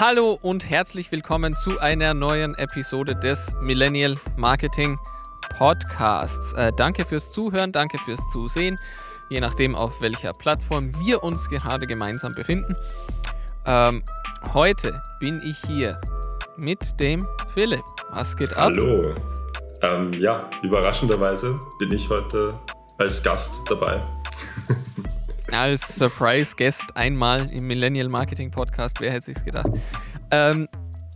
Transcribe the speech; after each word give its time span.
Hallo 0.00 0.36
und 0.42 0.68
herzlich 0.68 1.12
willkommen 1.12 1.54
zu 1.54 1.78
einer 1.78 2.14
neuen 2.14 2.52
Episode 2.56 3.14
des 3.14 3.54
Millennial 3.60 4.16
Marketing 4.36 4.98
Podcasts. 5.56 6.52
Äh, 6.54 6.72
danke 6.76 7.06
fürs 7.06 7.30
Zuhören, 7.30 7.70
danke 7.70 8.00
fürs 8.00 8.18
Zusehen, 8.32 8.76
je 9.28 9.38
nachdem 9.38 9.76
auf 9.76 10.00
welcher 10.00 10.32
Plattform 10.32 10.90
wir 10.98 11.22
uns 11.22 11.48
gerade 11.48 11.86
gemeinsam 11.86 12.32
befinden. 12.34 12.74
Ähm, 13.66 14.02
heute 14.52 15.00
bin 15.20 15.40
ich 15.46 15.58
hier 15.64 16.00
mit 16.56 16.98
dem 16.98 17.24
Philipp. 17.54 17.84
Was 18.10 18.36
geht 18.36 18.52
ab? 18.56 18.72
Hallo. 18.76 19.14
Ähm, 19.82 20.12
ja, 20.14 20.50
überraschenderweise 20.64 21.54
bin 21.78 21.92
ich 21.92 22.10
heute 22.10 22.48
als 22.98 23.22
Gast 23.22 23.54
dabei. 23.68 24.04
Als 25.54 25.96
Surprise-Guest 25.96 26.96
einmal 26.96 27.48
im 27.50 27.66
Millennial 27.66 28.08
Marketing 28.08 28.50
Podcast. 28.50 29.00
Wer 29.00 29.12
hätte 29.12 29.26
sich's 29.26 29.44
gedacht? 29.44 29.70
Ähm, 30.30 30.68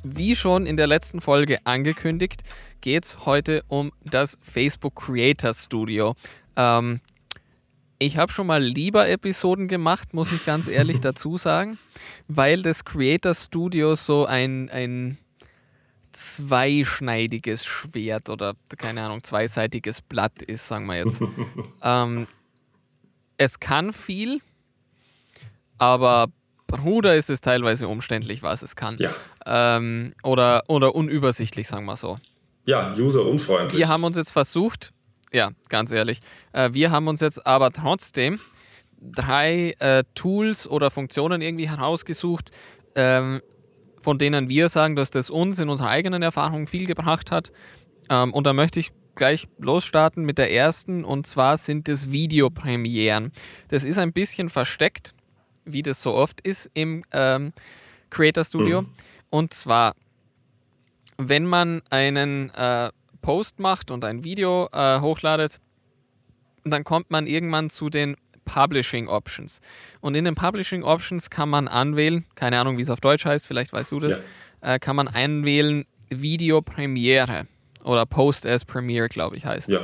wie 0.04 0.36
schon 0.36 0.66
in 0.66 0.76
der 0.76 0.86
letzten 0.86 1.20
Folge 1.20 1.58
angekündigt, 1.64 2.42
geht 2.80 3.04
es 3.04 3.26
heute 3.26 3.64
um 3.68 3.92
das 4.04 4.38
Facebook 4.40 4.94
Creator 4.94 5.52
Studio. 5.52 6.14
Ähm, 6.56 7.00
ich 7.98 8.16
habe 8.16 8.30
schon 8.32 8.46
mal 8.46 8.62
lieber 8.62 9.08
Episoden 9.08 9.66
gemacht, 9.66 10.14
muss 10.14 10.32
ich 10.32 10.44
ganz 10.46 10.68
ehrlich 10.68 11.00
dazu 11.02 11.36
sagen, 11.36 11.78
weil 12.28 12.62
das 12.62 12.84
Creator 12.84 13.34
Studio 13.34 13.96
so 13.96 14.24
ein, 14.24 14.70
ein 14.70 15.18
zweischneidiges 16.12 17.66
Schwert 17.66 18.30
oder 18.30 18.54
keine 18.76 19.02
Ahnung, 19.02 19.24
zweiseitiges 19.24 20.00
Blatt 20.00 20.42
ist, 20.42 20.68
sagen 20.68 20.86
wir 20.86 20.98
jetzt. 20.98 21.22
ähm, 21.82 22.26
es 23.38 23.60
kann 23.60 23.92
viel, 23.92 24.40
aber 25.78 26.28
Bruder 26.66 27.16
ist 27.16 27.30
es 27.30 27.40
teilweise 27.40 27.88
umständlich, 27.88 28.42
was 28.42 28.62
es 28.62 28.76
kann. 28.76 28.98
Ja. 28.98 29.14
Ähm, 29.46 30.14
oder, 30.22 30.64
oder 30.68 30.94
unübersichtlich, 30.94 31.66
sagen 31.66 31.86
wir 31.86 31.96
so. 31.96 32.18
Ja, 32.66 32.94
userunfreundlich. 32.94 33.78
Wir 33.78 33.88
haben 33.88 34.04
uns 34.04 34.16
jetzt 34.16 34.32
versucht, 34.32 34.92
ja, 35.32 35.52
ganz 35.70 35.90
ehrlich, 35.90 36.20
äh, 36.52 36.70
wir 36.72 36.90
haben 36.90 37.08
uns 37.08 37.20
jetzt 37.22 37.46
aber 37.46 37.70
trotzdem 37.70 38.38
drei 39.00 39.74
äh, 39.78 40.04
Tools 40.14 40.68
oder 40.68 40.90
Funktionen 40.90 41.40
irgendwie 41.40 41.68
herausgesucht, 41.68 42.50
ähm, 42.94 43.40
von 44.02 44.18
denen 44.18 44.48
wir 44.48 44.68
sagen, 44.68 44.96
dass 44.96 45.10
das 45.10 45.30
uns 45.30 45.58
in 45.58 45.70
unserer 45.70 45.88
eigenen 45.88 46.22
Erfahrung 46.22 46.66
viel 46.66 46.86
gebracht 46.86 47.30
hat. 47.30 47.50
Ähm, 48.10 48.34
und 48.34 48.46
da 48.46 48.52
möchte 48.52 48.80
ich 48.80 48.90
gleich 49.18 49.48
losstarten 49.58 50.24
mit 50.24 50.38
der 50.38 50.50
ersten 50.50 51.04
und 51.04 51.26
zwar 51.26 51.58
sind 51.58 51.88
es 51.88 52.10
Videopremieren. 52.10 53.32
Das 53.68 53.84
ist 53.84 53.98
ein 53.98 54.14
bisschen 54.14 54.48
versteckt, 54.48 55.14
wie 55.66 55.82
das 55.82 56.02
so 56.02 56.14
oft 56.14 56.40
ist 56.40 56.70
im 56.72 57.04
ähm, 57.12 57.52
Creator 58.08 58.44
Studio. 58.44 58.82
Mhm. 58.82 58.88
Und 59.28 59.52
zwar, 59.52 59.94
wenn 61.18 61.44
man 61.44 61.82
einen 61.90 62.50
äh, 62.54 62.90
Post 63.20 63.58
macht 63.58 63.90
und 63.90 64.04
ein 64.04 64.24
Video 64.24 64.68
äh, 64.72 65.00
hochladet, 65.00 65.60
dann 66.64 66.84
kommt 66.84 67.10
man 67.10 67.26
irgendwann 67.26 67.68
zu 67.68 67.90
den 67.90 68.16
Publishing 68.44 69.08
Options. 69.08 69.60
Und 70.00 70.14
in 70.14 70.24
den 70.24 70.34
Publishing 70.34 70.82
Options 70.82 71.28
kann 71.28 71.50
man 71.50 71.68
anwählen, 71.68 72.24
keine 72.34 72.58
Ahnung, 72.58 72.78
wie 72.78 72.82
es 72.82 72.90
auf 72.90 73.00
Deutsch 73.00 73.26
heißt, 73.26 73.46
vielleicht 73.46 73.72
weißt 73.72 73.92
du 73.92 74.00
das, 74.00 74.18
ja. 74.62 74.74
äh, 74.74 74.78
kann 74.78 74.96
man 74.96 75.08
einwählen 75.08 75.84
Video 76.08 76.62
Premiere. 76.62 77.46
Oder 77.88 78.04
Post 78.04 78.44
as 78.44 78.66
Premiere, 78.66 79.08
glaube 79.08 79.36
ich, 79.36 79.46
heißt. 79.46 79.70
Ja. 79.70 79.80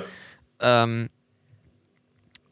Ähm, 0.61 1.09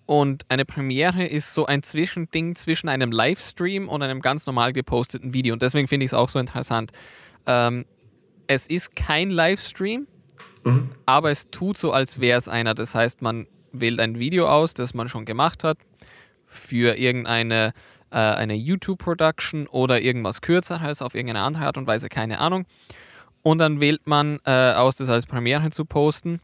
und 0.06 0.44
eine 0.48 0.64
Premiere 0.64 1.26
ist 1.26 1.52
so 1.52 1.66
ein 1.66 1.82
Zwischending 1.82 2.54
zwischen 2.56 2.88
einem 2.88 3.12
Livestream 3.12 3.88
und 3.88 4.02
einem 4.02 4.20
ganz 4.22 4.46
normal 4.46 4.72
geposteten 4.72 5.34
Video. 5.34 5.52
Und 5.52 5.60
deswegen 5.60 5.88
finde 5.88 6.04
ich 6.04 6.10
es 6.10 6.14
auch 6.14 6.30
so 6.30 6.38
interessant. 6.38 6.92
Ähm, 7.46 7.84
es 8.46 8.66
ist 8.66 8.96
kein 8.96 9.30
Livestream, 9.30 10.06
mhm. 10.64 10.88
aber 11.04 11.30
es 11.30 11.50
tut 11.50 11.76
so, 11.76 11.92
als 11.92 12.18
wäre 12.18 12.38
es 12.38 12.48
einer. 12.48 12.74
Das 12.74 12.94
heißt, 12.94 13.20
man 13.20 13.46
wählt 13.72 14.00
ein 14.00 14.18
Video 14.18 14.48
aus, 14.48 14.72
das 14.72 14.94
man 14.94 15.10
schon 15.10 15.26
gemacht 15.26 15.64
hat, 15.64 15.76
für 16.46 16.96
irgendeine 16.96 17.74
äh, 18.10 18.16
eine 18.16 18.54
YouTube-Production 18.54 19.66
oder 19.66 20.00
irgendwas 20.00 20.40
kürzeres 20.40 21.02
auf 21.02 21.14
irgendeine 21.14 21.44
andere 21.44 21.66
Art 21.66 21.76
und 21.76 21.86
Weise, 21.86 22.08
keine 22.08 22.38
Ahnung. 22.38 22.64
Und 23.42 23.58
dann 23.58 23.80
wählt 23.80 24.06
man 24.06 24.38
äh, 24.44 24.72
aus, 24.72 24.96
das 24.96 25.08
als 25.08 25.26
Premiere 25.26 25.70
zu 25.70 25.84
posten. 25.84 26.40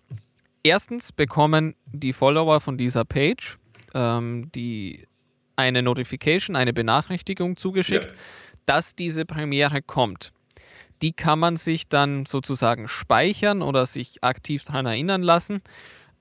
Erstens 0.63 1.13
bekommen 1.13 1.77
die 1.87 2.13
Follower 2.13 2.61
von 2.61 2.77
dieser 2.77 3.05
Page 3.05 3.59
ähm, 3.95 4.51
die 4.55 5.07
eine 5.57 5.83
Notification, 5.83 6.57
eine 6.57 6.73
Benachrichtigung 6.73 7.57
zugeschickt, 7.57 8.13
ja. 8.13 8.19
dass 8.67 8.95
diese 8.95 9.25
Premiere 9.25 9.83
kommt. 9.83 10.33
Die 11.03 11.13
kann 11.13 11.39
man 11.39 11.57
sich 11.57 11.89
dann 11.89 12.27
sozusagen 12.27 12.89
speichern 12.89 13.63
oder 13.63 13.87
sich 13.87 14.23
aktiv 14.23 14.65
daran 14.65 14.87
erinnern 14.87 15.23
lassen. 15.23 15.63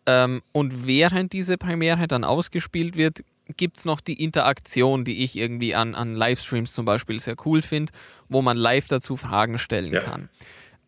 Ähm, 0.05 0.41
und 0.51 0.87
während 0.87 1.33
diese 1.33 1.57
Premiere 1.57 2.07
dann 2.07 2.23
ausgespielt 2.23 2.95
wird, 2.95 3.23
gibt 3.57 3.77
es 3.77 3.85
noch 3.85 4.01
die 4.01 4.21
Interaktion, 4.21 5.05
die 5.05 5.23
ich 5.23 5.37
irgendwie 5.37 5.73
an, 5.73 5.95
an 5.95 6.16
Livestreams 6.16 6.73
zum 6.73 6.85
Beispiel 6.85 7.19
sehr 7.19 7.35
cool 7.45 7.61
finde, 7.61 7.91
wo 8.27 8.41
man 8.41 8.57
live 8.57 8.87
dazu 8.87 9.17
Fragen 9.17 9.57
stellen 9.57 9.93
ja. 9.93 10.01
kann. 10.01 10.29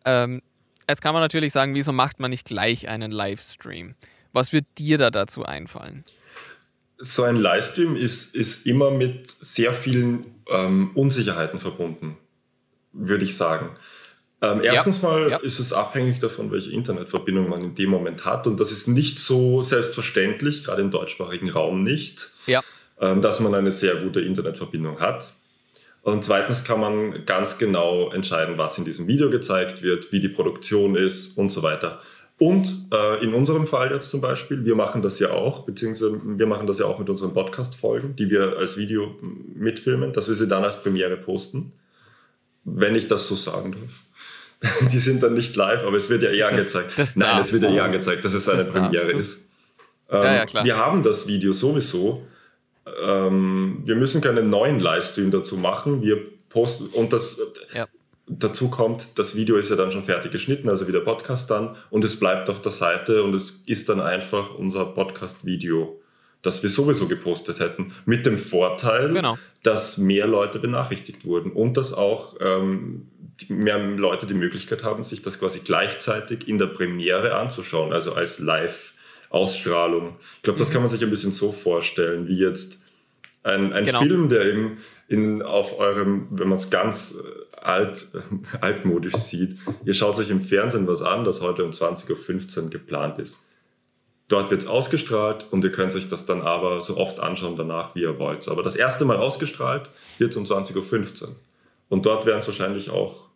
Ähm, 0.04 0.42
jetzt 0.88 1.02
kann 1.02 1.14
man 1.14 1.22
natürlich 1.22 1.52
sagen, 1.52 1.74
wieso 1.74 1.92
macht 1.92 2.20
man 2.20 2.30
nicht 2.30 2.46
gleich 2.46 2.88
einen 2.88 3.10
Livestream? 3.10 3.94
Was 4.32 4.52
wird 4.52 4.66
dir 4.78 4.98
da 4.98 5.10
dazu 5.10 5.44
einfallen? 5.44 6.04
So 6.98 7.24
ein 7.24 7.36
Livestream 7.36 7.96
ist, 7.96 8.34
ist 8.34 8.66
immer 8.66 8.90
mit 8.90 9.30
sehr 9.40 9.72
vielen 9.72 10.42
ähm, 10.48 10.90
Unsicherheiten 10.94 11.58
verbunden, 11.58 12.18
würde 12.92 13.24
ich 13.24 13.36
sagen. 13.36 13.76
Ähm, 14.42 14.62
erstens 14.62 15.02
ja, 15.02 15.08
mal 15.08 15.30
ja. 15.30 15.36
ist 15.38 15.58
es 15.58 15.72
abhängig 15.72 16.18
davon, 16.18 16.50
welche 16.50 16.70
Internetverbindung 16.70 17.48
man 17.48 17.62
in 17.62 17.74
dem 17.74 17.90
Moment 17.90 18.24
hat. 18.24 18.46
Und 18.46 18.58
das 18.58 18.72
ist 18.72 18.86
nicht 18.86 19.18
so 19.18 19.62
selbstverständlich, 19.62 20.64
gerade 20.64 20.82
im 20.82 20.90
deutschsprachigen 20.90 21.50
Raum 21.50 21.82
nicht, 21.82 22.28
ja. 22.46 22.62
ähm, 23.00 23.20
dass 23.20 23.40
man 23.40 23.54
eine 23.54 23.72
sehr 23.72 23.96
gute 23.96 24.20
Internetverbindung 24.20 25.00
hat. 25.00 25.28
Und 26.02 26.24
zweitens 26.24 26.64
kann 26.64 26.80
man 26.80 27.26
ganz 27.26 27.58
genau 27.58 28.10
entscheiden, 28.10 28.56
was 28.56 28.78
in 28.78 28.84
diesem 28.84 29.06
Video 29.06 29.28
gezeigt 29.28 29.82
wird, 29.82 30.12
wie 30.12 30.20
die 30.20 30.28
Produktion 30.28 30.94
ist 30.94 31.36
und 31.36 31.50
so 31.50 31.62
weiter. 31.62 32.00
Und 32.38 32.86
äh, 32.90 33.22
in 33.22 33.34
unserem 33.34 33.66
Fall 33.66 33.92
jetzt 33.92 34.08
zum 34.08 34.22
Beispiel, 34.22 34.64
wir 34.64 34.74
machen 34.74 35.02
das 35.02 35.18
ja 35.18 35.30
auch, 35.30 35.66
beziehungsweise 35.66 36.18
wir 36.24 36.46
machen 36.46 36.66
das 36.66 36.78
ja 36.78 36.86
auch 36.86 36.98
mit 36.98 37.10
unseren 37.10 37.34
Podcast-Folgen, 37.34 38.16
die 38.16 38.30
wir 38.30 38.56
als 38.56 38.78
Video 38.78 39.14
mitfilmen, 39.54 40.14
dass 40.14 40.28
wir 40.28 40.34
sie 40.34 40.48
dann 40.48 40.64
als 40.64 40.82
Premiere 40.82 41.18
posten, 41.18 41.72
wenn 42.64 42.94
ich 42.94 43.08
das 43.08 43.28
so 43.28 43.36
sagen 43.36 43.72
darf. 43.72 44.80
die 44.92 44.98
sind 44.98 45.22
dann 45.22 45.34
nicht 45.34 45.54
live, 45.54 45.84
aber 45.84 45.98
es 45.98 46.08
wird 46.08 46.22
ja 46.22 46.30
das, 46.30 46.52
angezeigt. 46.52 46.92
Das 46.98 47.16
Nein, 47.16 47.40
es 47.42 47.52
wird 47.52 47.62
ja 47.62 47.70
eher 47.70 47.84
angezeigt, 47.84 48.24
dass 48.24 48.32
es 48.32 48.48
eine 48.48 48.64
Premiere 48.64 49.12
ist. 49.12 49.42
Ähm, 50.08 50.22
ja, 50.22 50.34
ja, 50.34 50.46
klar. 50.46 50.64
Wir 50.64 50.76
haben 50.78 51.02
das 51.02 51.26
Video 51.26 51.52
sowieso 51.52 52.26
ähm, 53.02 53.82
wir 53.84 53.96
müssen 53.96 54.20
keinen 54.20 54.50
neuen 54.50 54.80
Livestream 54.80 55.30
dazu 55.30 55.56
machen. 55.56 56.02
Wir 56.02 56.18
posten 56.48 56.86
und 56.92 57.12
das 57.12 57.40
ja. 57.74 57.86
dazu 58.26 58.70
kommt, 58.70 59.18
das 59.18 59.36
Video 59.36 59.56
ist 59.56 59.70
ja 59.70 59.76
dann 59.76 59.92
schon 59.92 60.04
fertig 60.04 60.32
geschnitten, 60.32 60.68
also 60.68 60.88
wie 60.88 60.92
der 60.92 61.00
Podcast 61.00 61.50
dann, 61.50 61.76
und 61.90 62.04
es 62.04 62.18
bleibt 62.18 62.50
auf 62.50 62.60
der 62.60 62.72
Seite 62.72 63.22
und 63.22 63.34
es 63.34 63.62
ist 63.66 63.88
dann 63.88 64.00
einfach 64.00 64.54
unser 64.54 64.84
Podcast-Video, 64.84 66.00
das 66.42 66.62
wir 66.62 66.70
sowieso 66.70 67.06
gepostet 67.06 67.60
hätten, 67.60 67.92
mit 68.04 68.26
dem 68.26 68.38
Vorteil, 68.38 69.12
genau. 69.12 69.38
dass 69.62 69.98
mehr 69.98 70.26
Leute 70.26 70.58
benachrichtigt 70.58 71.24
wurden 71.24 71.52
und 71.52 71.76
dass 71.76 71.92
auch 71.92 72.36
ähm, 72.40 73.08
mehr 73.48 73.78
Leute 73.78 74.26
die 74.26 74.34
Möglichkeit 74.34 74.82
haben, 74.82 75.04
sich 75.04 75.22
das 75.22 75.38
quasi 75.38 75.60
gleichzeitig 75.60 76.48
in 76.48 76.58
der 76.58 76.66
Premiere 76.66 77.36
anzuschauen, 77.36 77.92
also 77.92 78.14
als 78.14 78.38
Live- 78.38 78.94
Ausstrahlung. 79.30 80.16
Ich 80.36 80.42
glaube, 80.42 80.58
das 80.58 80.68
mhm. 80.68 80.72
kann 80.74 80.82
man 80.82 80.90
sich 80.90 81.02
ein 81.02 81.10
bisschen 81.10 81.32
so 81.32 81.52
vorstellen, 81.52 82.26
wie 82.26 82.36
jetzt 82.36 82.79
ein, 83.42 83.72
ein 83.72 83.84
genau. 83.84 84.00
Film, 84.00 84.28
der 84.28 84.44
eben 84.44 84.78
in, 85.08 85.42
auf 85.42 85.78
eurem, 85.78 86.28
wenn 86.30 86.48
man 86.48 86.58
es 86.58 86.70
ganz 86.70 87.16
äh, 87.18 87.56
alt, 87.56 88.12
altmodisch 88.60 89.14
sieht, 89.14 89.58
ihr 89.84 89.94
schaut 89.94 90.18
euch 90.18 90.30
im 90.30 90.40
Fernsehen 90.40 90.86
was 90.86 91.02
an, 91.02 91.24
das 91.24 91.40
heute 91.40 91.64
um 91.64 91.70
20.15 91.70 92.64
Uhr 92.64 92.70
geplant 92.70 93.18
ist. 93.18 93.46
Dort 94.28 94.50
wird 94.50 94.62
es 94.62 94.68
ausgestrahlt 94.68 95.46
und 95.50 95.64
ihr 95.64 95.72
könnt 95.72 95.94
euch 95.96 96.08
das 96.08 96.24
dann 96.24 96.42
aber 96.42 96.80
so 96.80 96.96
oft 96.96 97.18
anschauen 97.18 97.56
danach, 97.56 97.96
wie 97.96 98.02
ihr 98.02 98.18
wollt. 98.20 98.46
Aber 98.48 98.62
das 98.62 98.76
erste 98.76 99.04
Mal 99.04 99.16
ausgestrahlt 99.16 99.90
wird 100.18 100.30
es 100.30 100.36
um 100.36 100.44
20.15 100.44 101.22
Uhr. 101.22 101.36
Und 101.88 102.06
dort 102.06 102.26
werden 102.26 102.38
es 102.38 102.46
wahrscheinlich 102.46 102.90
auch 102.90 103.26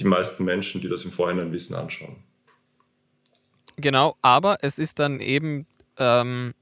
die 0.00 0.04
meisten 0.04 0.44
Menschen, 0.44 0.80
die 0.80 0.88
das 0.88 1.04
im 1.04 1.12
Vorhinein 1.12 1.52
wissen, 1.52 1.74
anschauen. 1.74 2.16
Genau, 3.76 4.16
aber 4.22 4.58
es 4.62 4.78
ist 4.78 4.98
dann 4.98 5.20
eben 5.20 5.66
ähm, 5.98 6.54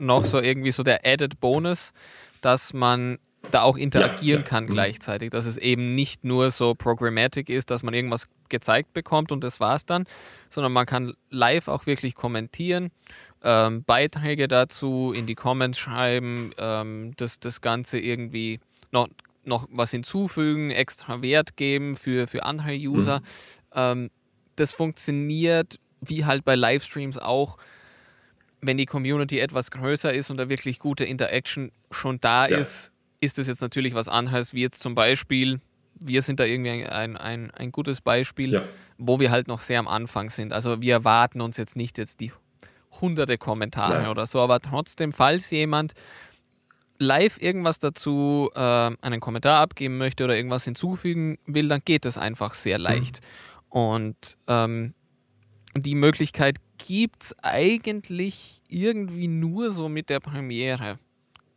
noch 0.00 0.24
so 0.24 0.40
irgendwie 0.40 0.72
so 0.72 0.82
der 0.82 1.04
Added 1.04 1.40
Bonus, 1.40 1.92
dass 2.40 2.72
man 2.72 3.18
da 3.50 3.62
auch 3.62 3.76
interagieren 3.76 4.40
ja, 4.40 4.44
ja. 4.44 4.48
kann 4.48 4.64
mhm. 4.64 4.68
gleichzeitig, 4.68 5.30
dass 5.30 5.46
es 5.46 5.56
eben 5.56 5.94
nicht 5.94 6.24
nur 6.24 6.50
so 6.50 6.74
programmatic 6.74 7.48
ist, 7.48 7.70
dass 7.70 7.82
man 7.82 7.94
irgendwas 7.94 8.28
gezeigt 8.48 8.92
bekommt 8.92 9.32
und 9.32 9.44
das 9.44 9.60
war's 9.60 9.86
dann, 9.86 10.04
sondern 10.50 10.72
man 10.72 10.86
kann 10.86 11.14
live 11.30 11.68
auch 11.68 11.86
wirklich 11.86 12.14
kommentieren, 12.14 12.90
ähm, 13.42 13.84
Beiträge 13.84 14.48
dazu 14.48 15.12
in 15.14 15.26
die 15.26 15.34
Comments 15.34 15.78
schreiben, 15.78 16.50
ähm, 16.58 17.12
das, 17.16 17.40
das 17.40 17.60
Ganze 17.60 17.98
irgendwie 17.98 18.60
noch 18.90 19.08
noch 19.44 19.66
was 19.70 19.90
hinzufügen, 19.90 20.70
extra 20.70 21.22
Wert 21.22 21.56
geben 21.56 21.96
für, 21.96 22.26
für 22.26 22.44
andere 22.44 22.74
User. 22.74 23.20
Mhm. 23.20 23.24
Ähm, 23.74 24.10
das 24.56 24.72
funktioniert 24.72 25.78
wie 26.00 26.24
halt 26.24 26.44
bei 26.44 26.54
Livestreams 26.54 27.18
auch, 27.18 27.56
wenn 28.60 28.76
die 28.76 28.86
Community 28.86 29.38
etwas 29.38 29.70
größer 29.70 30.12
ist 30.12 30.30
und 30.30 30.36
da 30.36 30.48
wirklich 30.48 30.78
gute 30.78 31.04
Interaction 31.04 31.70
schon 31.90 32.20
da 32.20 32.48
ja. 32.48 32.58
ist, 32.58 32.92
ist 33.20 33.38
das 33.38 33.46
jetzt 33.46 33.62
natürlich 33.62 33.94
was 33.94 34.08
anderes, 34.08 34.54
wie 34.54 34.62
jetzt 34.62 34.82
zum 34.82 34.94
Beispiel, 34.94 35.60
wir 35.94 36.22
sind 36.22 36.40
da 36.40 36.44
irgendwie 36.44 36.84
ein, 36.86 37.16
ein, 37.16 37.50
ein 37.50 37.72
gutes 37.72 38.00
Beispiel, 38.00 38.52
ja. 38.52 38.62
wo 38.96 39.20
wir 39.20 39.30
halt 39.30 39.48
noch 39.48 39.60
sehr 39.60 39.78
am 39.78 39.88
Anfang 39.88 40.30
sind. 40.30 40.52
Also 40.52 40.80
wir 40.80 40.92
erwarten 40.92 41.40
uns 41.40 41.56
jetzt 41.56 41.76
nicht 41.76 41.98
jetzt 41.98 42.20
die 42.20 42.32
hunderte 43.00 43.38
Kommentare 43.38 44.04
ja. 44.04 44.10
oder 44.10 44.26
so, 44.26 44.40
aber 44.40 44.60
trotzdem, 44.60 45.12
falls 45.12 45.50
jemand 45.50 45.94
live 46.98 47.40
irgendwas 47.40 47.78
dazu, 47.78 48.50
äh, 48.54 48.58
einen 48.58 49.20
Kommentar 49.20 49.60
abgeben 49.60 49.98
möchte 49.98 50.24
oder 50.24 50.36
irgendwas 50.36 50.64
hinzufügen 50.64 51.38
will, 51.46 51.68
dann 51.68 51.82
geht 51.84 52.04
das 52.04 52.18
einfach 52.18 52.54
sehr 52.54 52.78
leicht. 52.78 53.20
Mhm. 53.20 53.78
Und 53.78 54.36
ähm, 54.48 54.94
die 55.76 55.94
Möglichkeit 55.94 56.56
gibt 56.88 57.22
es 57.22 57.36
eigentlich 57.42 58.62
irgendwie 58.70 59.28
nur 59.28 59.70
so 59.70 59.90
mit 59.90 60.08
der 60.08 60.20
Premiere, 60.20 60.98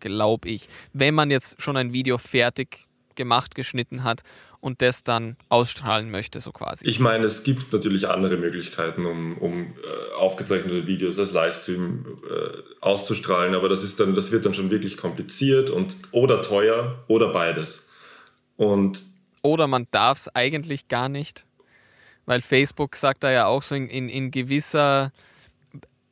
glaube 0.01 0.49
ich. 0.49 0.67
Wenn 0.91 1.15
man 1.15 1.31
jetzt 1.31 1.61
schon 1.61 1.77
ein 1.77 1.93
Video 1.93 2.17
fertig 2.17 2.85
gemacht, 3.15 3.55
geschnitten 3.55 4.03
hat 4.03 4.23
und 4.59 4.81
das 4.81 5.05
dann 5.05 5.37
ausstrahlen 5.47 6.11
möchte, 6.11 6.41
so 6.41 6.51
quasi. 6.51 6.85
Ich 6.85 6.99
meine, 6.99 7.23
es 7.23 7.45
gibt 7.45 7.71
natürlich 7.71 8.09
andere 8.09 8.35
Möglichkeiten, 8.35 9.05
um, 9.05 9.37
um 9.37 9.67
äh, 9.67 10.13
aufgezeichnete 10.19 10.85
Videos 10.85 11.17
als 11.17 11.31
Livestream 11.31 12.05
äh, 12.29 12.81
auszustrahlen, 12.81 13.55
aber 13.55 13.69
das 13.69 13.83
ist 13.83 14.01
dann, 14.01 14.15
das 14.15 14.33
wird 14.33 14.45
dann 14.45 14.53
schon 14.53 14.69
wirklich 14.69 14.97
kompliziert 14.97 15.69
und 15.69 15.95
oder 16.11 16.41
teuer 16.41 17.05
oder 17.07 17.31
beides. 17.31 17.89
Und 18.57 19.01
oder 19.43 19.67
man 19.67 19.87
darf 19.91 20.17
es 20.17 20.35
eigentlich 20.35 20.89
gar 20.89 21.07
nicht, 21.07 21.45
weil 22.31 22.39
Facebook 22.39 22.95
sagt 22.95 23.25
da 23.25 23.29
ja 23.29 23.47
auch 23.47 23.61
so 23.61 23.75
in, 23.75 23.89
in, 23.89 24.07
in 24.07 24.31
gewisser 24.31 25.11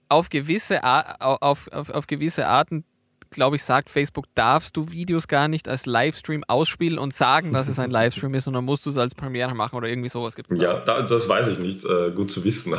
auf 0.10 0.30
gewisse, 0.30 0.84
auf, 0.84 1.72
auf, 1.72 1.90
auf 1.90 2.08
gewisse 2.08 2.46
Arten 2.46 2.84
glaube 3.32 3.56
ich, 3.56 3.64
sagt 3.64 3.92
Facebook, 3.92 4.26
darfst 4.34 4.76
du 4.76 4.90
Videos 4.90 5.28
gar 5.28 5.48
nicht 5.48 5.70
als 5.70 5.86
Livestream 5.86 6.44
ausspielen 6.48 6.98
und 6.98 7.14
sagen, 7.14 7.54
dass 7.54 7.68
es 7.68 7.78
ein 7.78 7.92
Livestream 8.00 8.34
ist, 8.34 8.46
sondern 8.46 8.66
musst 8.66 8.88
du 8.88 8.90
es 8.90 8.98
als 8.98 9.14
Premiere 9.14 9.54
machen 9.54 9.76
oder 9.76 9.88
irgendwie 9.88 10.10
sowas 10.10 10.36
gibt. 10.36 10.52
Ja, 10.52 10.80
da, 10.80 11.04
das 11.04 11.30
weiß 11.30 11.48
ich 11.50 11.60
nicht. 11.60 11.86
Äh, 11.86 12.10
gut 12.12 12.32
zu 12.32 12.44
wissen. 12.44 12.74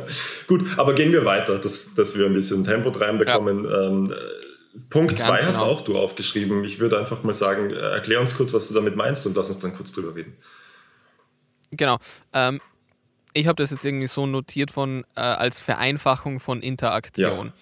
Gut, 0.46 0.64
aber 0.78 0.94
gehen 0.94 1.10
wir 1.10 1.24
weiter, 1.24 1.58
dass, 1.58 1.94
dass 1.96 2.16
wir 2.16 2.26
ein 2.26 2.34
bisschen 2.34 2.62
Tempo 2.62 2.90
reinbekommen. 2.90 3.64
Ja. 3.64 3.88
Ähm, 3.88 4.14
Punkt 4.90 5.18
2 5.18 5.42
hast 5.42 5.58
genau. 5.58 5.70
auch 5.70 5.80
du 5.82 5.98
aufgeschrieben. 5.98 6.62
Ich 6.64 6.78
würde 6.78 6.98
einfach 6.98 7.24
mal 7.24 7.34
sagen, 7.34 7.70
äh, 7.70 7.74
erklär 7.74 8.20
uns 8.20 8.36
kurz, 8.36 8.54
was 8.54 8.68
du 8.68 8.74
damit 8.74 8.94
meinst 8.94 9.26
und 9.26 9.36
lass 9.36 9.48
uns 9.48 9.58
dann 9.58 9.74
kurz 9.74 9.92
drüber 9.92 10.14
reden. 10.14 10.36
Genau. 11.72 11.98
Ähm, 12.32 12.60
ich 13.36 13.46
habe 13.46 13.62
das 13.62 13.70
jetzt 13.70 13.84
irgendwie 13.84 14.06
so 14.06 14.26
notiert 14.26 14.70
von 14.70 15.04
äh, 15.14 15.20
als 15.20 15.60
Vereinfachung 15.60 16.40
von 16.40 16.62
Interaktion. 16.62 17.48
Ja. 17.48 17.52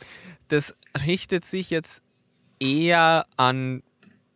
Das 0.49 0.77
richtet 1.05 1.45
sich 1.45 1.71
jetzt 1.71 2.03
eher 2.61 3.27
an 3.37 3.83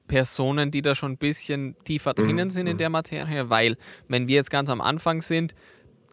Personen, 0.08 0.70
die 0.70 0.82
da 0.82 0.94
schon 0.94 1.12
ein 1.12 1.18
bisschen 1.18 1.76
tiefer 1.84 2.10
mhm, 2.10 2.22
drinnen 2.22 2.48
mhm. 2.48 2.50
sind 2.50 2.66
in 2.66 2.74
mhm. 2.74 2.78
der 2.78 2.90
Materie, 2.90 3.50
weil 3.50 3.76
wenn 4.08 4.26
wir 4.26 4.34
jetzt 4.34 4.50
ganz 4.50 4.68
am 4.70 4.80
Anfang 4.80 5.22
sind, 5.22 5.54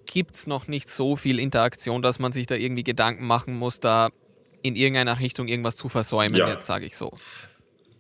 gibt 0.06 0.36
es 0.36 0.46
noch 0.46 0.68
nicht 0.68 0.90
so 0.90 1.16
viel 1.16 1.40
Interaktion, 1.40 2.04
dass 2.04 2.20
man 2.20 2.32
sich 2.32 2.46
da 2.46 2.56
irgendwie 2.56 2.84
Gedanken 2.84 3.26
machen 3.26 3.56
muss, 3.56 3.80
da 3.80 4.10
in 4.62 4.76
irgendeiner 4.76 5.20
Richtung 5.20 5.48
irgendwas 5.48 5.76
zu 5.76 5.90
versäumen, 5.90 6.36
ja. 6.36 6.48
jetzt 6.48 6.68
sage 6.68 6.86
ich 6.86 6.96
so. 6.96 7.12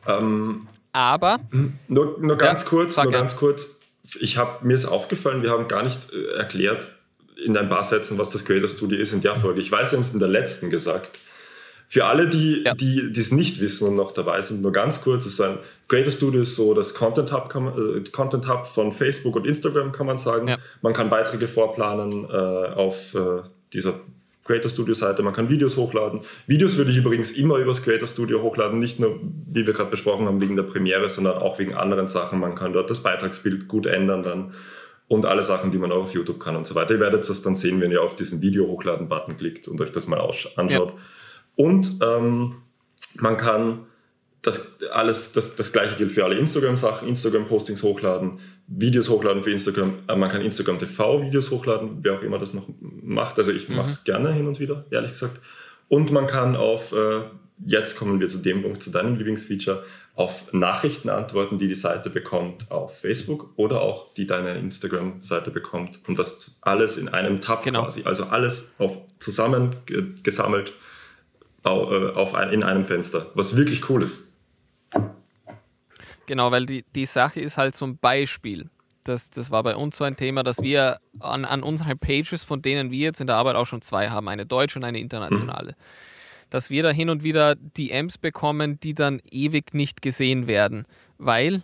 Ähm, 0.07 0.67
Aber 0.91 1.39
nur, 1.87 2.17
nur 2.19 2.37
ganz 2.37 2.63
ja, 2.63 2.69
kurz, 2.69 2.97
nur 2.97 3.11
ganz 3.11 3.35
kurz. 3.35 3.79
Ich 4.19 4.37
habe 4.37 4.65
mir 4.65 4.75
ist 4.75 4.85
aufgefallen, 4.85 5.41
wir 5.41 5.49
haben 5.49 5.67
gar 5.67 5.81
nicht 5.81 6.11
äh, 6.11 6.37
erklärt 6.37 6.94
in 7.43 7.57
ein 7.57 7.69
paar 7.69 7.83
Sätzen, 7.83 8.17
was 8.17 8.29
das 8.29 8.45
Creator 8.45 8.69
Studio 8.69 8.97
ist 8.97 9.13
in 9.13 9.21
der 9.21 9.35
Folge. 9.35 9.61
Ich 9.61 9.71
weiß, 9.71 9.91
wir 9.91 9.97
haben 9.97 10.03
es 10.03 10.13
in 10.13 10.19
der 10.19 10.29
letzten 10.29 10.69
gesagt. 10.69 11.19
Für 11.87 12.05
alle, 12.05 12.27
die 12.27 12.63
ja. 12.65 12.73
die 12.73 13.11
es 13.15 13.31
nicht 13.31 13.61
wissen 13.61 13.87
und 13.87 13.95
noch 13.95 14.11
dabei 14.11 14.41
sind, 14.41 14.61
nur 14.61 14.71
ganz 14.71 15.01
kurz, 15.01 15.25
es 15.25 15.33
ist 15.33 15.41
ein 15.41 15.59
Creator 15.87 16.11
Studio 16.11 16.41
ist 16.41 16.55
so 16.55 16.73
das 16.73 16.95
Content 16.95 17.31
Hub, 17.31 17.53
man, 17.53 17.97
äh, 17.97 18.09
Content 18.09 18.47
Hub 18.47 18.65
von 18.65 18.91
Facebook 18.91 19.35
und 19.35 19.45
Instagram, 19.45 19.91
kann 19.91 20.07
man 20.07 20.17
sagen. 20.17 20.47
Ja. 20.47 20.57
Man 20.81 20.93
kann 20.93 21.09
Beiträge 21.09 21.47
vorplanen 21.47 22.25
äh, 22.25 22.35
auf 22.35 23.13
äh, 23.13 23.43
dieser 23.71 23.99
Creator 24.45 24.69
Studio 24.69 24.93
Seite, 24.93 25.23
man 25.23 25.33
kann 25.33 25.49
Videos 25.49 25.75
hochladen. 25.75 26.21
Videos 26.47 26.77
würde 26.77 26.91
ich 26.91 26.97
übrigens 26.97 27.31
immer 27.31 27.57
übers 27.57 27.83
Creator 27.83 28.07
Studio 28.07 28.41
hochladen, 28.41 28.77
nicht 28.79 28.99
nur, 28.99 29.19
wie 29.51 29.65
wir 29.65 29.73
gerade 29.73 29.89
besprochen 29.89 30.27
haben, 30.27 30.39
wegen 30.39 30.55
der 30.55 30.63
Premiere, 30.63 31.09
sondern 31.09 31.37
auch 31.37 31.57
wegen 31.59 31.73
anderen 31.73 32.07
Sachen. 32.07 32.39
Man 32.39 32.55
kann 32.55 32.73
dort 32.73 32.89
das 32.89 33.01
Beitragsbild 33.01 33.67
gut 33.67 33.85
ändern 33.85 34.23
dann 34.23 34.53
und 35.07 35.25
alle 35.25 35.43
Sachen, 35.43 35.71
die 35.71 35.77
man 35.77 35.91
auch 35.91 36.03
auf 36.03 36.13
YouTube 36.13 36.39
kann 36.39 36.55
und 36.55 36.65
so 36.65 36.75
weiter. 36.75 36.93
Ihr 36.93 36.99
werdet 36.99 37.27
das 37.29 37.41
dann 37.41 37.55
sehen, 37.55 37.79
wenn 37.81 37.91
ihr 37.91 38.01
auf 38.01 38.15
diesen 38.15 38.41
Video 38.41 38.67
hochladen 38.67 39.07
Button 39.07 39.37
klickt 39.37 39.67
und 39.67 39.79
euch 39.81 39.91
das 39.91 40.07
mal 40.07 40.19
anschaut. 40.19 40.69
Ja. 40.69 40.93
Und 41.55 41.99
ähm, 42.01 42.55
man 43.19 43.37
kann 43.37 43.85
das 44.41 44.79
alles, 44.91 45.33
das, 45.33 45.55
das 45.55 45.71
gleiche 45.71 45.95
gilt 45.95 46.11
für 46.11 46.23
alle 46.23 46.37
Instagram-Sachen, 46.37 47.07
Instagram-Postings 47.07 47.81
hochladen, 47.81 48.39
Videos 48.67 49.09
hochladen 49.09 49.43
für 49.43 49.51
Instagram. 49.51 49.93
Äh, 50.07 50.15
man 50.15 50.29
kann 50.29 50.41
Instagram 50.41 50.79
TV-Videos 50.79 51.51
hochladen, 51.51 51.99
wer 52.01 52.15
auch 52.15 52.21
immer 52.21 52.37
das 52.37 52.53
noch 52.53 52.67
macht. 52.79 53.37
Also 53.39 53.51
ich 53.51 53.69
mhm. 53.69 53.77
mache 53.77 53.91
es 53.91 54.03
gerne 54.03 54.33
hin 54.33 54.47
und 54.47 54.59
wieder, 54.59 54.85
ehrlich 54.91 55.11
gesagt. 55.11 55.39
Und 55.87 56.11
man 56.11 56.27
kann 56.27 56.55
auf, 56.55 56.93
äh, 56.93 57.21
jetzt 57.65 57.97
kommen 57.97 58.19
wir 58.19 58.27
zu 58.27 58.39
dem 58.39 58.63
Punkt, 58.63 58.83
zu 58.83 58.91
deinem 58.91 59.17
Lieblingsfeature, 59.17 59.83
auf 60.15 60.53
Nachrichten 60.53 61.09
antworten, 61.09 61.57
die 61.57 61.67
die 61.67 61.75
Seite 61.75 62.09
bekommt 62.09 62.71
auf 62.71 62.99
Facebook 62.99 63.51
oder 63.57 63.81
auch 63.81 64.13
die 64.13 64.25
deine 64.25 64.57
Instagram-Seite 64.57 65.51
bekommt. 65.51 65.99
Und 66.07 66.17
das 66.17 66.57
alles 66.61 66.97
in 66.97 67.09
einem 67.09 67.41
Tab 67.41 67.63
genau. 67.63 67.83
quasi. 67.83 68.03
Also 68.03 68.23
alles 68.25 68.75
auf, 68.79 68.97
zusammen 69.19 69.75
gesammelt 70.23 70.73
äh, 71.65 71.69
auf 71.69 72.33
ein, 72.33 72.51
in 72.51 72.63
einem 72.63 72.85
Fenster, 72.85 73.31
was 73.33 73.57
wirklich 73.57 73.89
cool 73.89 74.03
ist. 74.03 74.31
Genau, 76.27 76.49
weil 76.51 76.65
die, 76.65 76.85
die 76.95 77.05
Sache 77.05 77.41
ist 77.41 77.57
halt 77.57 77.75
zum 77.75 77.97
Beispiel, 77.97 78.69
das, 79.03 79.29
das 79.29 79.51
war 79.51 79.63
bei 79.63 79.75
uns 79.75 79.97
so 79.97 80.03
ein 80.03 80.15
Thema, 80.15 80.43
dass 80.43 80.61
wir 80.61 80.99
an, 81.19 81.43
an 81.43 81.61
unseren 81.61 81.99
Pages, 81.99 82.43
von 82.43 82.61
denen 82.61 82.89
wir 82.89 82.99
jetzt 82.99 83.21
in 83.21 83.27
der 83.27 83.35
Arbeit 83.35 83.55
auch 83.55 83.65
schon 83.65 83.81
zwei 83.81 84.09
haben, 84.09 84.27
eine 84.29 84.45
deutsche 84.45 84.79
und 84.79 84.85
eine 84.85 84.99
internationale, 84.99 85.71
mhm. 85.71 85.75
Dass 86.49 86.69
wir 86.69 86.83
da 86.83 86.91
hin 86.91 87.09
und 87.09 87.23
wieder 87.23 87.55
DMs 87.55 88.17
bekommen, 88.17 88.79
die 88.79 88.93
dann 88.93 89.21
ewig 89.29 89.73
nicht 89.73 90.01
gesehen 90.01 90.47
werden, 90.47 90.85
weil 91.17 91.63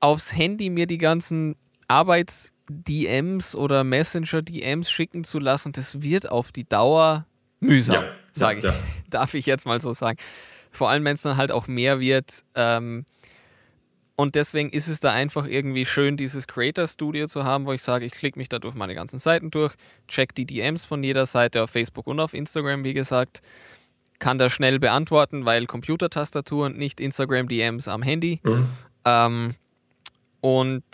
aufs 0.00 0.34
Handy 0.34 0.70
mir 0.70 0.86
die 0.86 0.98
ganzen 0.98 1.56
Arbeits-DMs 1.88 3.54
oder 3.54 3.84
Messenger-DMs 3.84 4.90
schicken 4.90 5.24
zu 5.24 5.38
lassen, 5.38 5.72
das 5.72 6.02
wird 6.02 6.30
auf 6.30 6.52
die 6.52 6.68
Dauer 6.68 7.26
mühsam, 7.60 8.04
ja, 8.04 8.10
sage 8.32 8.58
ich. 8.58 8.64
Ja. 8.64 8.74
Darf 9.10 9.34
ich 9.34 9.46
jetzt 9.46 9.66
mal 9.66 9.80
so 9.80 9.92
sagen. 9.94 10.18
Vor 10.70 10.90
allem, 10.90 11.04
wenn 11.04 11.14
es 11.14 11.22
dann 11.22 11.36
halt 11.36 11.52
auch 11.52 11.66
mehr 11.66 12.00
wird. 12.00 12.44
Ähm, 12.54 13.06
und 14.16 14.36
deswegen 14.36 14.70
ist 14.70 14.88
es 14.88 15.00
da 15.00 15.12
einfach 15.12 15.46
irgendwie 15.46 15.84
schön, 15.84 16.16
dieses 16.16 16.46
Creator 16.46 16.86
Studio 16.86 17.26
zu 17.26 17.44
haben, 17.44 17.66
wo 17.66 17.72
ich 17.72 17.82
sage, 17.82 18.04
ich 18.04 18.12
klicke 18.12 18.38
mich 18.38 18.48
da 18.48 18.58
durch 18.60 18.74
meine 18.74 18.94
ganzen 18.94 19.18
Seiten 19.18 19.50
durch, 19.50 19.74
check 20.06 20.34
die 20.34 20.46
DMs 20.46 20.84
von 20.84 21.02
jeder 21.02 21.26
Seite 21.26 21.62
auf 21.62 21.70
Facebook 21.70 22.06
und 22.06 22.20
auf 22.20 22.32
Instagram, 22.32 22.84
wie 22.84 22.94
gesagt, 22.94 23.42
kann 24.20 24.38
da 24.38 24.48
schnell 24.48 24.78
beantworten, 24.78 25.44
weil 25.44 25.66
Computertastatur 25.66 26.66
und 26.66 26.78
nicht 26.78 27.00
Instagram 27.00 27.48
DMs 27.48 27.88
am 27.88 28.02
Handy. 28.02 28.40
Mhm. 28.44 28.68
Ähm, 29.04 29.54
und 30.40 30.84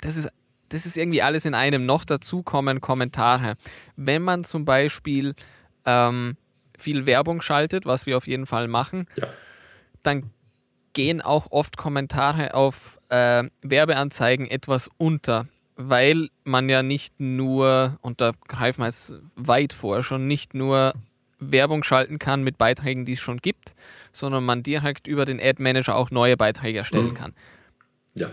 das 0.00 0.16
ist, 0.16 0.30
das 0.70 0.86
ist 0.86 0.96
irgendwie 0.96 1.22
alles 1.22 1.44
in 1.44 1.54
einem. 1.54 1.86
Noch 1.86 2.04
dazu 2.04 2.42
kommen 2.42 2.80
Kommentare. 2.80 3.54
Wenn 3.96 4.22
man 4.22 4.42
zum 4.42 4.64
Beispiel 4.64 5.34
ähm, 5.84 6.36
viel 6.76 7.06
Werbung 7.06 7.40
schaltet, 7.40 7.86
was 7.86 8.06
wir 8.06 8.16
auf 8.16 8.26
jeden 8.26 8.46
Fall 8.46 8.66
machen, 8.66 9.06
ja. 9.16 9.28
dann 10.02 10.30
gehen 10.94 11.20
auch 11.20 11.48
oft 11.50 11.76
Kommentare 11.76 12.54
auf 12.54 12.98
äh, 13.10 13.44
Werbeanzeigen 13.62 14.46
etwas 14.48 14.88
unter, 14.96 15.46
weil 15.76 16.28
man 16.44 16.68
ja 16.68 16.82
nicht 16.82 17.20
nur, 17.20 17.98
und 18.00 18.20
da 18.20 18.32
greifen 18.48 18.80
wir 18.80 18.86
jetzt 18.86 19.12
weit 19.36 19.72
vor, 19.72 20.02
schon 20.02 20.26
nicht 20.26 20.54
nur 20.54 20.94
Werbung 21.38 21.84
schalten 21.84 22.18
kann 22.18 22.42
mit 22.42 22.58
Beiträgen, 22.58 23.04
die 23.04 23.12
es 23.14 23.20
schon 23.20 23.38
gibt, 23.38 23.74
sondern 24.12 24.44
man 24.44 24.62
direkt 24.62 25.06
über 25.06 25.24
den 25.24 25.40
Ad 25.40 25.62
Manager 25.62 25.96
auch 25.96 26.10
neue 26.10 26.36
Beiträge 26.36 26.78
erstellen 26.78 27.10
mhm. 27.10 27.14
kann. 27.14 27.34
Ja. 28.14 28.28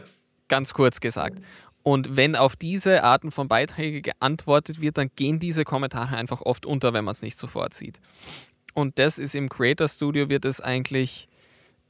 Ganz 0.47 0.73
kurz 0.73 0.99
gesagt. 0.99 1.39
Und 1.83 2.15
wenn 2.15 2.35
auf 2.35 2.55
diese 2.55 3.03
Arten 3.03 3.31
von 3.31 3.47
Beiträgen 3.47 4.03
geantwortet 4.03 4.81
wird, 4.81 4.97
dann 4.97 5.09
gehen 5.15 5.39
diese 5.39 5.63
Kommentare 5.63 6.15
einfach 6.15 6.41
oft 6.41 6.65
unter, 6.65 6.93
wenn 6.93 7.03
man 7.03 7.13
es 7.13 7.23
nicht 7.23 7.37
sofort 7.37 7.73
sieht. 7.73 7.99
Und 8.73 8.99
das 8.99 9.17
ist 9.17 9.33
im 9.35 9.49
Creator 9.49 9.87
Studio 9.87 10.29
wird 10.29 10.45
es 10.45 10.61
eigentlich, 10.61 11.27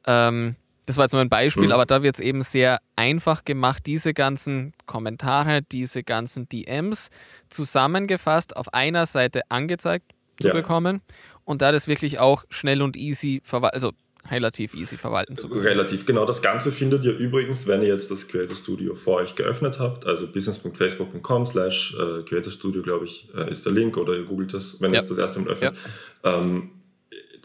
ähm, 0.07 0.55
das 0.85 0.97
war 0.97 1.05
jetzt 1.05 1.13
nur 1.13 1.21
ein 1.21 1.29
Beispiel, 1.29 1.65
mhm. 1.65 1.71
aber 1.71 1.85
da 1.85 2.03
wird 2.03 2.15
es 2.15 2.21
eben 2.21 2.41
sehr 2.41 2.79
einfach 2.95 3.45
gemacht, 3.45 3.85
diese 3.85 4.13
ganzen 4.13 4.73
Kommentare, 4.87 5.61
diese 5.61 6.03
ganzen 6.03 6.49
DMs 6.49 7.09
zusammengefasst 7.49 8.55
auf 8.55 8.73
einer 8.73 9.05
Seite 9.05 9.41
angezeigt 9.49 10.11
zu 10.39 10.47
ja. 10.47 10.53
bekommen. 10.53 11.01
Und 11.45 11.61
da 11.61 11.71
das 11.71 11.87
wirklich 11.87 12.19
auch 12.19 12.43
schnell 12.49 12.81
und 12.81 12.95
easy, 12.95 13.41
also 13.51 13.91
relativ 14.29 14.73
easy 14.75 14.97
verwalten 14.97 15.35
zu 15.35 15.49
können. 15.49 15.61
Relativ, 15.61 16.05
genau. 16.05 16.25
Das 16.25 16.41
Ganze 16.41 16.71
findet 16.71 17.03
ihr 17.05 17.17
übrigens, 17.17 17.67
wenn 17.67 17.81
ihr 17.81 17.89
jetzt 17.89 18.11
das 18.11 18.27
Creator 18.27 18.55
Studio 18.55 18.95
vor 18.95 19.17
euch 19.17 19.35
geöffnet 19.35 19.79
habt, 19.79 20.05
also 20.05 20.27
business.facebook.com 20.27 21.45
slash 21.45 21.95
äh, 21.95 22.23
Creator 22.23 22.51
Studio, 22.51 22.81
glaube 22.81 23.05
ich, 23.05 23.29
äh, 23.35 23.51
ist 23.51 23.65
der 23.65 23.73
Link 23.73 23.97
oder 23.97 24.15
ihr 24.15 24.25
googelt 24.25 24.53
das, 24.53 24.79
wenn 24.79 24.91
ja. 24.91 24.99
ihr 24.99 25.03
es 25.03 25.09
das 25.09 25.17
erste 25.17 25.39
Mal 25.39 25.51
öffnet. 25.51 25.75
Ja. 26.23 26.39
Ähm, 26.39 26.69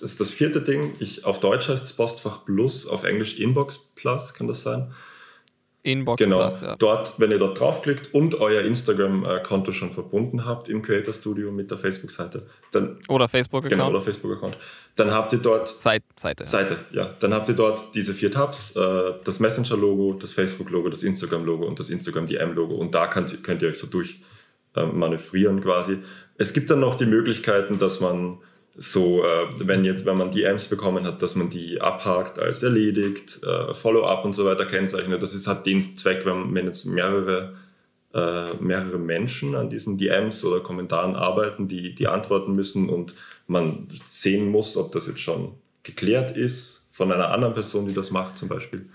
das 0.00 0.10
ist 0.10 0.20
das 0.20 0.30
vierte 0.30 0.60
Ding. 0.60 0.94
Ich, 1.00 1.24
auf 1.24 1.40
Deutsch 1.40 1.68
heißt 1.68 1.84
es 1.84 1.92
Postfach 1.92 2.44
Plus, 2.44 2.86
auf 2.86 3.04
Englisch 3.04 3.38
Inbox 3.38 3.92
Plus, 3.94 4.34
kann 4.34 4.48
das 4.48 4.62
sein? 4.62 4.92
Inbox 5.82 6.18
genau. 6.18 6.38
Plus, 6.38 6.62
ja. 6.62 6.76
Dort, 6.76 7.20
wenn 7.20 7.30
ihr 7.30 7.38
dort 7.38 7.60
draufklickt 7.60 8.12
und 8.12 8.34
euer 8.34 8.62
Instagram-Konto 8.62 9.72
schon 9.72 9.92
verbunden 9.92 10.44
habt 10.44 10.68
im 10.68 10.82
Creator 10.82 11.14
Studio 11.14 11.52
mit 11.52 11.70
der 11.70 11.78
Facebook-Seite, 11.78 12.46
dann 12.72 12.98
oder 13.08 13.28
Facebook-Account, 13.28 13.70
genau, 13.70 13.90
oder 13.90 14.02
Facebook-Account, 14.02 14.58
dann 14.96 15.12
habt 15.12 15.32
ihr 15.32 15.38
dort 15.38 15.68
Seite, 15.68 16.04
Seite, 16.16 16.44
Seite, 16.44 16.76
ja, 16.90 17.14
dann 17.20 17.32
habt 17.32 17.48
ihr 17.48 17.54
dort 17.54 17.94
diese 17.94 18.14
vier 18.14 18.32
Tabs: 18.32 18.74
äh, 18.74 19.12
das 19.22 19.38
Messenger-Logo, 19.38 20.14
das 20.14 20.32
Facebook-Logo, 20.32 20.88
das 20.88 21.04
Instagram-Logo 21.04 21.64
und 21.64 21.78
das 21.78 21.88
Instagram-DM-Logo. 21.88 22.74
Und 22.74 22.94
da 22.94 23.06
könnt, 23.06 23.44
könnt 23.44 23.62
ihr 23.62 23.68
euch 23.68 23.78
so 23.78 23.86
durch 23.86 24.20
manövrieren 24.84 25.62
quasi. 25.62 25.98
Es 26.36 26.52
gibt 26.52 26.70
dann 26.70 26.80
noch 26.80 26.96
die 26.96 27.06
Möglichkeiten, 27.06 27.78
dass 27.78 28.00
man 28.00 28.38
so, 28.78 29.24
äh, 29.24 29.46
wenn, 29.58 29.84
jetzt, 29.84 30.04
wenn 30.04 30.16
man 30.16 30.30
DMs 30.30 30.68
bekommen 30.68 31.04
hat, 31.06 31.22
dass 31.22 31.34
man 31.34 31.48
die 31.48 31.80
abhakt 31.80 32.38
als 32.38 32.62
erledigt, 32.62 33.42
äh, 33.42 33.74
Follow-up 33.74 34.24
und 34.24 34.34
so 34.34 34.44
weiter 34.44 34.66
kennzeichnet. 34.66 35.22
Das 35.22 35.34
ist, 35.34 35.46
hat 35.46 35.64
den 35.64 35.80
Zweck, 35.80 36.26
wenn, 36.26 36.54
wenn 36.54 36.66
jetzt 36.66 36.84
mehrere, 36.84 37.54
äh, 38.12 38.54
mehrere 38.60 38.98
Menschen 38.98 39.54
an 39.54 39.70
diesen 39.70 39.96
DMs 39.96 40.44
oder 40.44 40.60
Kommentaren 40.60 41.16
arbeiten, 41.16 41.68
die, 41.68 41.94
die 41.94 42.06
antworten 42.06 42.54
müssen 42.54 42.90
und 42.90 43.14
man 43.46 43.88
sehen 44.08 44.50
muss, 44.50 44.76
ob 44.76 44.92
das 44.92 45.06
jetzt 45.06 45.20
schon 45.20 45.54
geklärt 45.82 46.36
ist 46.36 46.88
von 46.92 47.10
einer 47.12 47.30
anderen 47.30 47.54
Person, 47.54 47.86
die 47.86 47.94
das 47.94 48.10
macht 48.10 48.36
zum 48.36 48.48
Beispiel. 48.48 48.86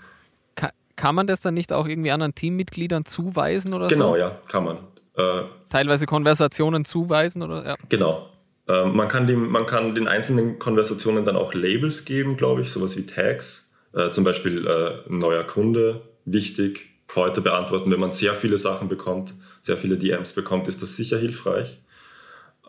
Kann, 0.54 0.70
kann 0.94 1.14
man 1.14 1.26
das 1.26 1.40
dann 1.40 1.54
nicht 1.54 1.72
auch 1.72 1.88
irgendwie 1.88 2.12
anderen 2.12 2.34
Teammitgliedern 2.34 3.04
zuweisen 3.04 3.74
oder 3.74 3.88
genau, 3.88 4.10
so? 4.10 4.12
Genau, 4.12 4.28
ja, 4.28 4.40
kann 4.48 4.64
man. 4.64 4.76
Äh, 5.16 5.44
Teilweise 5.70 6.06
Konversationen 6.06 6.84
zuweisen 6.84 7.42
oder 7.42 7.66
ja. 7.66 7.76
Genau, 7.88 8.28
ähm, 8.68 8.94
man, 8.96 9.08
kann 9.08 9.26
dem, 9.26 9.50
man 9.50 9.66
kann 9.66 9.94
den 9.94 10.08
einzelnen 10.08 10.58
Konversationen 10.58 11.24
dann 11.24 11.36
auch 11.36 11.54
Labels 11.54 12.04
geben, 12.04 12.36
glaube 12.36 12.62
ich, 12.62 12.70
sowas 12.70 12.96
wie 12.96 13.06
Tags. 13.06 13.70
Äh, 13.92 14.10
zum 14.10 14.24
Beispiel 14.24 14.66
äh, 14.66 15.00
neuer 15.08 15.44
Kunde, 15.44 16.02
wichtig, 16.24 16.90
heute 17.14 17.40
beantworten. 17.40 17.90
Wenn 17.90 18.00
man 18.00 18.12
sehr 18.12 18.34
viele 18.34 18.58
Sachen 18.58 18.88
bekommt, 18.88 19.34
sehr 19.60 19.76
viele 19.76 19.98
DMs 19.98 20.32
bekommt, 20.32 20.68
ist 20.68 20.80
das 20.80 20.96
sicher 20.96 21.18
hilfreich. 21.18 21.78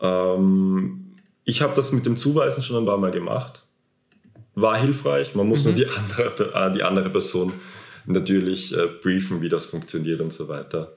Ähm, 0.00 1.16
ich 1.44 1.62
habe 1.62 1.74
das 1.74 1.92
mit 1.92 2.06
dem 2.06 2.16
Zuweisen 2.16 2.62
schon 2.62 2.76
ein 2.76 2.86
paar 2.86 2.98
Mal 2.98 3.10
gemacht. 3.10 3.62
War 4.54 4.78
hilfreich. 4.78 5.34
Man 5.34 5.48
muss 5.48 5.64
mhm. 5.64 5.70
nur 5.70 5.74
die 5.74 5.86
andere, 5.86 6.54
äh, 6.54 6.72
die 6.72 6.82
andere 6.82 7.10
Person 7.10 7.52
natürlich 8.06 8.76
äh, 8.76 8.86
briefen, 9.02 9.40
wie 9.40 9.48
das 9.48 9.66
funktioniert 9.66 10.20
und 10.20 10.32
so 10.32 10.48
weiter. 10.48 10.96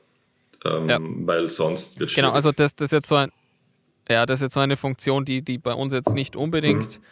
Ähm, 0.66 0.89
ja. 0.89 1.00
Weil 1.01 1.48
sonst 1.48 2.00
wird 2.00 2.10
es 2.10 2.16
Genau, 2.16 2.32
also 2.32 2.51
das, 2.51 2.75
das 2.75 2.88
ist 2.88 2.92
jetzt 2.92 3.10
so 3.10 3.16
ein, 3.16 3.32
ja, 4.10 4.26
das 4.26 4.40
ist 4.40 4.46
jetzt 4.46 4.54
so 4.54 4.60
eine 4.60 4.78
Funktion, 4.78 5.26
die, 5.26 5.42
die 5.42 5.58
bei 5.58 5.74
uns 5.74 5.94
jetzt 5.94 6.14
nicht 6.14 6.36
unbedingt 6.36 7.00
mhm. 7.00 7.04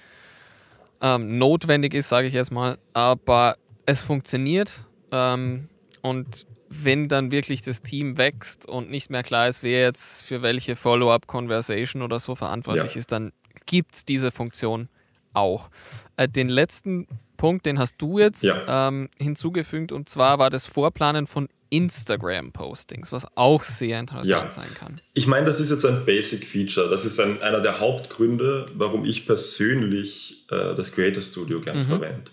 ähm, 1.02 1.38
notwendig 1.38 1.94
ist, 1.94 2.10
sage 2.10 2.28
ich 2.28 2.34
jetzt 2.34 2.52
mal, 2.52 2.78
aber 2.94 3.56
es 3.86 4.02
funktioniert 4.02 4.86
ähm, 5.12 5.70
und 6.02 6.48
wenn 6.70 7.08
dann 7.08 7.32
wirklich 7.32 7.62
das 7.62 7.82
Team 7.82 8.18
wächst 8.18 8.68
und 8.68 8.90
nicht 8.90 9.10
mehr 9.10 9.24
klar 9.24 9.48
ist, 9.48 9.64
wer 9.64 9.82
jetzt 9.82 10.26
für 10.26 10.42
welche 10.42 10.76
Follow-up-Conversation 10.76 12.02
oder 12.02 12.20
so 12.20 12.36
verantwortlich 12.36 12.96
ja. 12.96 13.00
ist, 13.00 13.12
dann 13.12 13.32
gibt 13.66 13.96
es 13.96 14.06
diese 14.06 14.32
Funktion 14.32 14.90
auch. 15.34 15.70
Äh, 16.18 16.28
den 16.28 16.50
letzten 16.50 17.08
Punkt, 17.38 17.66
den 17.66 17.80
hast 17.80 17.96
du 17.98 18.20
jetzt 18.20 18.44
ja. 18.44 18.88
ähm, 18.88 19.10
hinzugefügt 19.20 19.92
und 19.92 20.10
zwar 20.10 20.40
war 20.40 20.50
das 20.50 20.66
Vorplanen 20.66 21.28
von 21.28 21.50
Instagram-Postings, 21.76 23.12
was 23.12 23.28
auch 23.36 23.64
sehr 23.64 24.00
interessant 24.00 24.28
ja. 24.28 24.52
sein 24.52 24.74
kann. 24.78 25.02
Ich 25.14 25.28
meine, 25.28 25.46
das 25.46 25.60
ist 25.60 25.72
jetzt 25.72 25.86
ein 25.86 26.06
Basic-Feature. 26.06 26.90
Das 26.90 27.04
ist 27.04 27.20
ein, 27.20 27.42
einer 27.42 27.60
der 27.60 27.80
Hauptgründe, 27.80 28.68
warum 28.76 29.04
ich 29.06 29.26
persönlich 29.26 30.46
äh, 30.50 30.76
das 30.76 30.94
Creator 30.94 31.22
Studio 31.22 31.60
gern 31.60 31.80
mhm. 31.80 31.86
verwende. 31.86 32.32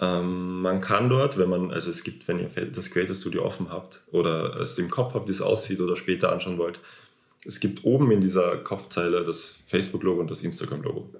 Ähm, 0.00 0.60
man 0.60 0.80
kann 0.80 1.08
dort, 1.08 1.38
wenn 1.38 1.48
man, 1.48 1.70
also 1.70 1.88
es 1.88 2.04
gibt, 2.04 2.28
wenn 2.28 2.38
ihr 2.38 2.50
das 2.66 2.90
Creator 2.90 3.14
Studio 3.14 3.44
offen 3.44 3.70
habt 3.70 4.00
oder 4.12 4.60
es 4.60 4.78
im 4.78 4.90
Kopf 4.90 5.14
habt, 5.14 5.28
wie 5.28 5.32
es 5.32 5.40
aussieht 5.40 5.80
oder 5.80 5.96
später 5.96 6.32
anschauen 6.32 6.58
wollt, 6.58 6.80
es 7.46 7.60
gibt 7.60 7.84
oben 7.84 8.10
in 8.10 8.20
dieser 8.20 8.56
Kopfzeile 8.58 9.24
das 9.24 9.62
Facebook-Logo 9.66 10.20
und 10.20 10.30
das 10.30 10.42
Instagram-Logo. 10.42 11.10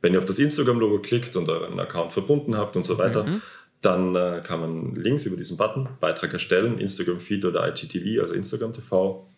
Wenn 0.00 0.14
ihr 0.14 0.18
auf 0.18 0.24
das 0.24 0.38
Instagram-Logo 0.38 1.00
klickt 1.00 1.36
und 1.36 1.48
euren 1.48 1.78
Account 1.78 2.12
verbunden 2.12 2.56
habt 2.56 2.74
und 2.74 2.84
so 2.84 2.98
weiter, 2.98 3.24
mhm 3.24 3.42
dann 3.82 4.14
äh, 4.14 4.40
kann 4.44 4.60
man 4.60 4.94
links 4.94 5.26
über 5.26 5.36
diesen 5.36 5.56
Button 5.56 5.88
Beitrag 6.00 6.32
erstellen, 6.32 6.78
Instagram 6.78 7.20
Feed 7.20 7.44
oder 7.44 7.68
IGTV, 7.68 8.22
also 8.22 8.34
Instagram 8.34 8.72
TV. 8.72 9.28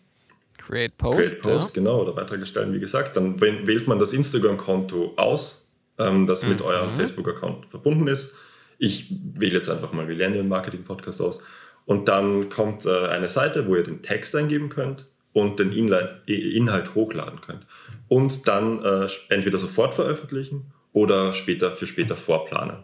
Create 0.57 0.97
Post. 0.97 1.19
Create 1.19 1.41
Post, 1.41 1.75
ja. 1.75 1.81
genau, 1.81 2.01
oder 2.01 2.13
Beitrag 2.13 2.39
erstellen, 2.39 2.73
wie 2.73 2.79
gesagt. 2.79 3.15
Dann 3.15 3.39
wählt 3.41 3.87
man 3.87 3.99
das 3.99 4.13
Instagram-Konto 4.13 5.13
aus, 5.17 5.67
ähm, 5.97 6.27
das 6.27 6.43
mhm. 6.43 6.49
mit 6.49 6.61
eurem 6.61 6.95
Facebook-Account 6.95 7.67
verbunden 7.67 8.07
ist. 8.07 8.35
Ich 8.77 9.13
wähle 9.33 9.55
jetzt 9.55 9.69
einfach 9.69 9.93
mal 9.93 10.05
Millennial 10.05 10.43
Marketing 10.43 10.83
Podcast 10.83 11.21
aus. 11.21 11.41
Und 11.85 12.07
dann 12.07 12.49
kommt 12.49 12.85
äh, 12.85 13.07
eine 13.07 13.29
Seite, 13.29 13.67
wo 13.67 13.75
ihr 13.75 13.83
den 13.83 14.01
Text 14.01 14.35
eingeben 14.35 14.69
könnt 14.69 15.07
und 15.33 15.59
den 15.59 15.71
Inhalt, 15.71 16.27
Inhalt 16.27 16.95
hochladen 16.95 17.41
könnt. 17.41 17.67
Und 18.07 18.47
dann 18.47 18.83
äh, 18.83 19.07
entweder 19.29 19.57
sofort 19.57 19.93
veröffentlichen 19.93 20.71
oder 20.93 21.33
später 21.33 21.71
für 21.71 21.87
später 21.87 22.15
vorplanen. 22.15 22.77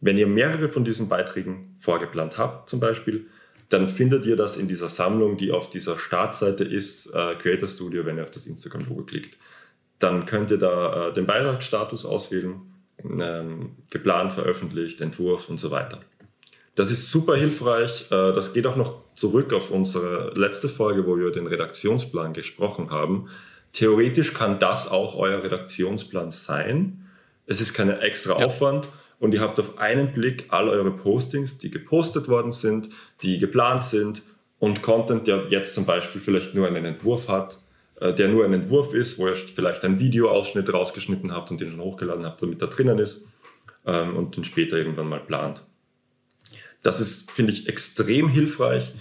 Wenn 0.00 0.16
ihr 0.16 0.26
mehrere 0.26 0.68
von 0.68 0.84
diesen 0.84 1.08
Beiträgen 1.08 1.76
vorgeplant 1.78 2.38
habt, 2.38 2.68
zum 2.68 2.80
Beispiel, 2.80 3.26
dann 3.68 3.88
findet 3.88 4.26
ihr 4.26 4.36
das 4.36 4.56
in 4.56 4.66
dieser 4.66 4.88
Sammlung, 4.88 5.36
die 5.36 5.52
auf 5.52 5.70
dieser 5.70 5.98
Startseite 5.98 6.64
ist, 6.64 7.06
äh, 7.14 7.36
Creator 7.36 7.68
Studio, 7.68 8.04
wenn 8.04 8.16
ihr 8.16 8.24
auf 8.24 8.30
das 8.30 8.46
Instagram-Logo 8.46 9.04
klickt. 9.04 9.36
Dann 9.98 10.26
könnt 10.26 10.50
ihr 10.50 10.58
da 10.58 11.08
äh, 11.08 11.12
den 11.12 11.26
Beitragsstatus 11.26 12.04
auswählen, 12.04 12.60
ähm, 13.04 13.76
geplant, 13.90 14.32
veröffentlicht, 14.32 15.00
Entwurf 15.00 15.48
und 15.48 15.60
so 15.60 15.70
weiter. 15.70 16.00
Das 16.74 16.90
ist 16.90 17.10
super 17.10 17.36
hilfreich. 17.36 18.06
Äh, 18.10 18.32
das 18.32 18.52
geht 18.54 18.66
auch 18.66 18.76
noch 18.76 19.02
zurück 19.14 19.52
auf 19.52 19.70
unsere 19.70 20.32
letzte 20.34 20.68
Folge, 20.68 21.06
wo 21.06 21.16
wir 21.16 21.26
über 21.26 21.32
den 21.32 21.46
Redaktionsplan 21.46 22.32
gesprochen 22.32 22.90
haben. 22.90 23.28
Theoretisch 23.72 24.34
kann 24.34 24.58
das 24.58 24.90
auch 24.90 25.14
euer 25.14 25.44
Redaktionsplan 25.44 26.30
sein. 26.30 27.06
Es 27.46 27.60
ist 27.60 27.74
kein 27.74 27.90
extra 27.90 28.38
ja. 28.38 28.46
Aufwand 28.46 28.88
und 29.20 29.32
ihr 29.32 29.40
habt 29.40 29.60
auf 29.60 29.78
einen 29.78 30.12
Blick 30.12 30.46
all 30.48 30.68
eure 30.68 30.90
Postings, 30.90 31.58
die 31.58 31.70
gepostet 31.70 32.26
worden 32.26 32.50
sind, 32.50 32.88
die 33.22 33.38
geplant 33.38 33.84
sind 33.84 34.22
und 34.58 34.82
Content, 34.82 35.26
der 35.26 35.46
jetzt 35.50 35.74
zum 35.74 35.84
Beispiel 35.84 36.20
vielleicht 36.20 36.54
nur 36.54 36.66
einen 36.66 36.84
Entwurf 36.84 37.28
hat, 37.28 37.60
äh, 38.00 38.12
der 38.12 38.28
nur 38.28 38.44
ein 38.44 38.52
Entwurf 38.54 38.94
ist, 38.94 39.18
wo 39.18 39.28
ihr 39.28 39.36
vielleicht 39.36 39.84
einen 39.84 40.00
Videoausschnitt 40.00 40.72
rausgeschnitten 40.72 41.32
habt 41.32 41.50
und 41.50 41.60
den 41.60 41.70
schon 41.70 41.80
hochgeladen 41.80 42.24
habt, 42.24 42.42
damit 42.42 42.60
er 42.62 42.68
drinnen 42.68 42.98
ist 42.98 43.28
ähm, 43.86 44.16
und 44.16 44.36
den 44.36 44.44
später 44.44 44.76
irgendwann 44.78 45.08
mal 45.08 45.20
plant. 45.20 45.62
Das 46.82 47.00
ist, 47.00 47.30
finde 47.30 47.52
ich, 47.52 47.68
extrem 47.68 48.28
hilfreich. 48.28 48.92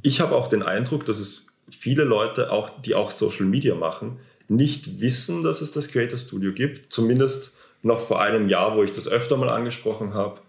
Ich 0.00 0.20
habe 0.20 0.34
auch 0.34 0.48
den 0.48 0.62
Eindruck, 0.62 1.04
dass 1.04 1.18
es 1.18 1.48
viele 1.70 2.04
Leute, 2.04 2.50
auch, 2.50 2.80
die 2.80 2.94
auch 2.94 3.10
Social 3.10 3.44
Media 3.44 3.74
machen, 3.74 4.20
nicht 4.48 5.00
wissen, 5.00 5.42
dass 5.42 5.60
es 5.60 5.72
das 5.72 5.88
Creator 5.88 6.18
Studio 6.18 6.52
gibt. 6.52 6.92
Zumindest 6.92 7.53
noch 7.84 8.00
vor 8.00 8.20
einem 8.20 8.48
Jahr, 8.48 8.76
wo 8.76 8.82
ich 8.82 8.92
das 8.92 9.08
öfter 9.08 9.36
mal 9.36 9.48
angesprochen 9.48 10.14
habe, 10.14 10.40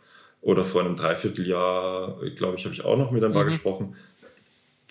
oder 0.45 0.63
vor 0.63 0.81
einem 0.81 0.95
Dreivierteljahr, 0.95 2.19
glaube 2.35 2.57
ich, 2.57 2.65
habe 2.65 2.75
ich 2.75 2.85
auch 2.85 2.97
noch 2.97 3.09
mit 3.09 3.23
ein 3.23 3.33
paar 3.33 3.45
mhm. 3.45 3.49
gesprochen. 3.49 3.95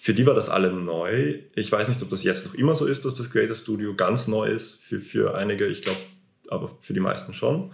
Für 0.00 0.12
die 0.12 0.26
war 0.26 0.34
das 0.34 0.48
alle 0.48 0.72
neu. 0.72 1.36
Ich 1.54 1.70
weiß 1.70 1.86
nicht, 1.86 2.02
ob 2.02 2.10
das 2.10 2.24
jetzt 2.24 2.44
noch 2.44 2.54
immer 2.54 2.74
so 2.74 2.86
ist, 2.86 3.04
dass 3.04 3.14
das 3.14 3.30
Creator 3.30 3.54
Studio 3.54 3.94
ganz 3.94 4.26
neu 4.26 4.48
ist. 4.48 4.82
Für, 4.82 5.00
für 5.00 5.36
einige, 5.36 5.66
ich 5.68 5.82
glaube, 5.82 6.00
aber 6.48 6.72
für 6.80 6.92
die 6.92 6.98
meisten 6.98 7.32
schon. 7.32 7.70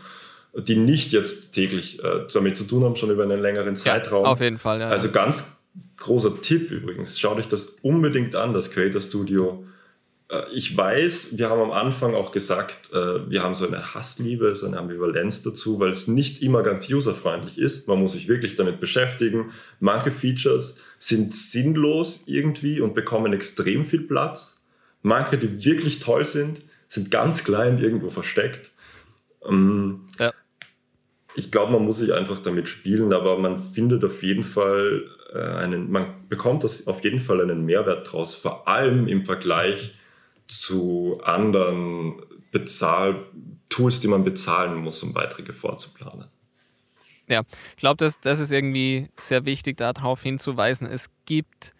Die 0.55 0.77
nicht 0.77 1.13
jetzt 1.13 1.53
täglich 1.53 2.05
äh, 2.05 2.27
damit 2.31 2.59
zu 2.59 2.65
tun 2.65 2.85
haben, 2.85 2.97
schon 2.97 3.11
über 3.11 3.23
einen 3.23 3.41
längeren 3.41 3.75
Zeitraum. 3.75 4.25
Ja, 4.25 4.31
auf 4.31 4.41
jeden 4.41 4.59
Fall, 4.59 4.81
ja. 4.81 4.91
Also 4.91 5.11
ganz 5.11 5.65
großer 5.97 6.39
Tipp 6.43 6.71
übrigens. 6.71 7.19
Schaut 7.19 7.39
euch 7.39 7.49
das 7.49 7.79
unbedingt 7.81 8.35
an, 8.35 8.53
das 8.53 8.71
Creator 8.71 9.01
Studio 9.01 9.65
ich 10.53 10.77
weiß, 10.77 11.39
wir 11.39 11.51
haben 11.51 11.61
am 11.61 11.73
Anfang 11.73 12.15
auch 12.15 12.31
gesagt, 12.31 12.93
äh, 12.93 13.29
wir 13.29 13.43
haben 13.43 13.55
so 13.55 13.67
eine 13.67 13.95
Hassliebe, 13.95 14.55
so 14.55 14.67
eine 14.67 14.79
Ambivalenz 14.79 15.43
dazu, 15.43 15.81
weil 15.81 15.91
es 15.91 16.07
nicht 16.07 16.41
immer 16.43 16.63
ganz 16.63 16.89
userfreundlich 16.89 17.59
ist. 17.59 17.89
Man 17.89 17.99
muss 17.99 18.13
sich 18.13 18.29
wirklich 18.29 18.55
damit 18.55 18.81
beschäftigen. 18.81 19.51
Manche 19.81 20.13
Features 20.13 20.79
sind 20.99 21.35
sinnlos 21.35 22.25
irgendwie 22.27 22.81
und 22.81 22.95
bekommen 22.95 23.33
extrem 23.33 23.85
viel 23.85 24.03
Platz. 24.03 24.63
Manche, 25.03 25.37
die 25.37 25.65
wirklich 25.65 25.99
toll 25.99 26.25
sind, 26.25 26.61
sind 26.87 27.11
ganz 27.11 27.45
klein 27.45 27.79
irgendwo 27.79 28.11
versteckt. 28.11 28.71
Ähm, 29.49 30.03
ja. 30.19 30.33
Ich 31.35 31.51
glaube, 31.51 31.73
man 31.73 31.85
muss 31.85 31.99
sich 31.99 32.13
einfach 32.13 32.39
damit 32.41 32.69
spielen, 32.69 33.13
aber 33.13 33.39
man 33.39 33.59
findet 33.59 34.05
auf 34.05 34.23
jeden 34.23 34.43
Fall 34.45 35.05
äh, 35.33 35.39
einen, 35.39 35.91
man 35.91 36.29
bekommt 36.29 36.63
das 36.63 36.87
auf 36.87 37.03
jeden 37.03 37.21
Fall 37.21 37.41
einen 37.41 37.65
Mehrwert 37.65 38.13
draus, 38.13 38.35
vor 38.35 38.69
allem 38.69 39.09
im 39.09 39.25
Vergleich 39.25 39.95
zu 40.51 41.21
anderen 41.25 42.23
Bezahl, 42.51 43.27
Tools, 43.69 44.01
die 44.01 44.09
man 44.09 44.25
bezahlen 44.25 44.75
muss, 44.77 45.03
um 45.03 45.13
Beiträge 45.13 45.53
vorzuplanen. 45.53 46.27
Ja, 47.29 47.43
ich 47.71 47.77
glaube, 47.77 48.05
das, 48.05 48.21
das 48.21 48.41
ist 48.41 48.51
irgendwie 48.51 49.09
sehr 49.17 49.45
wichtig, 49.45 49.77
darauf 49.77 50.23
hinzuweisen. 50.23 50.87
Es 50.89 51.09
gibt, 51.27 51.75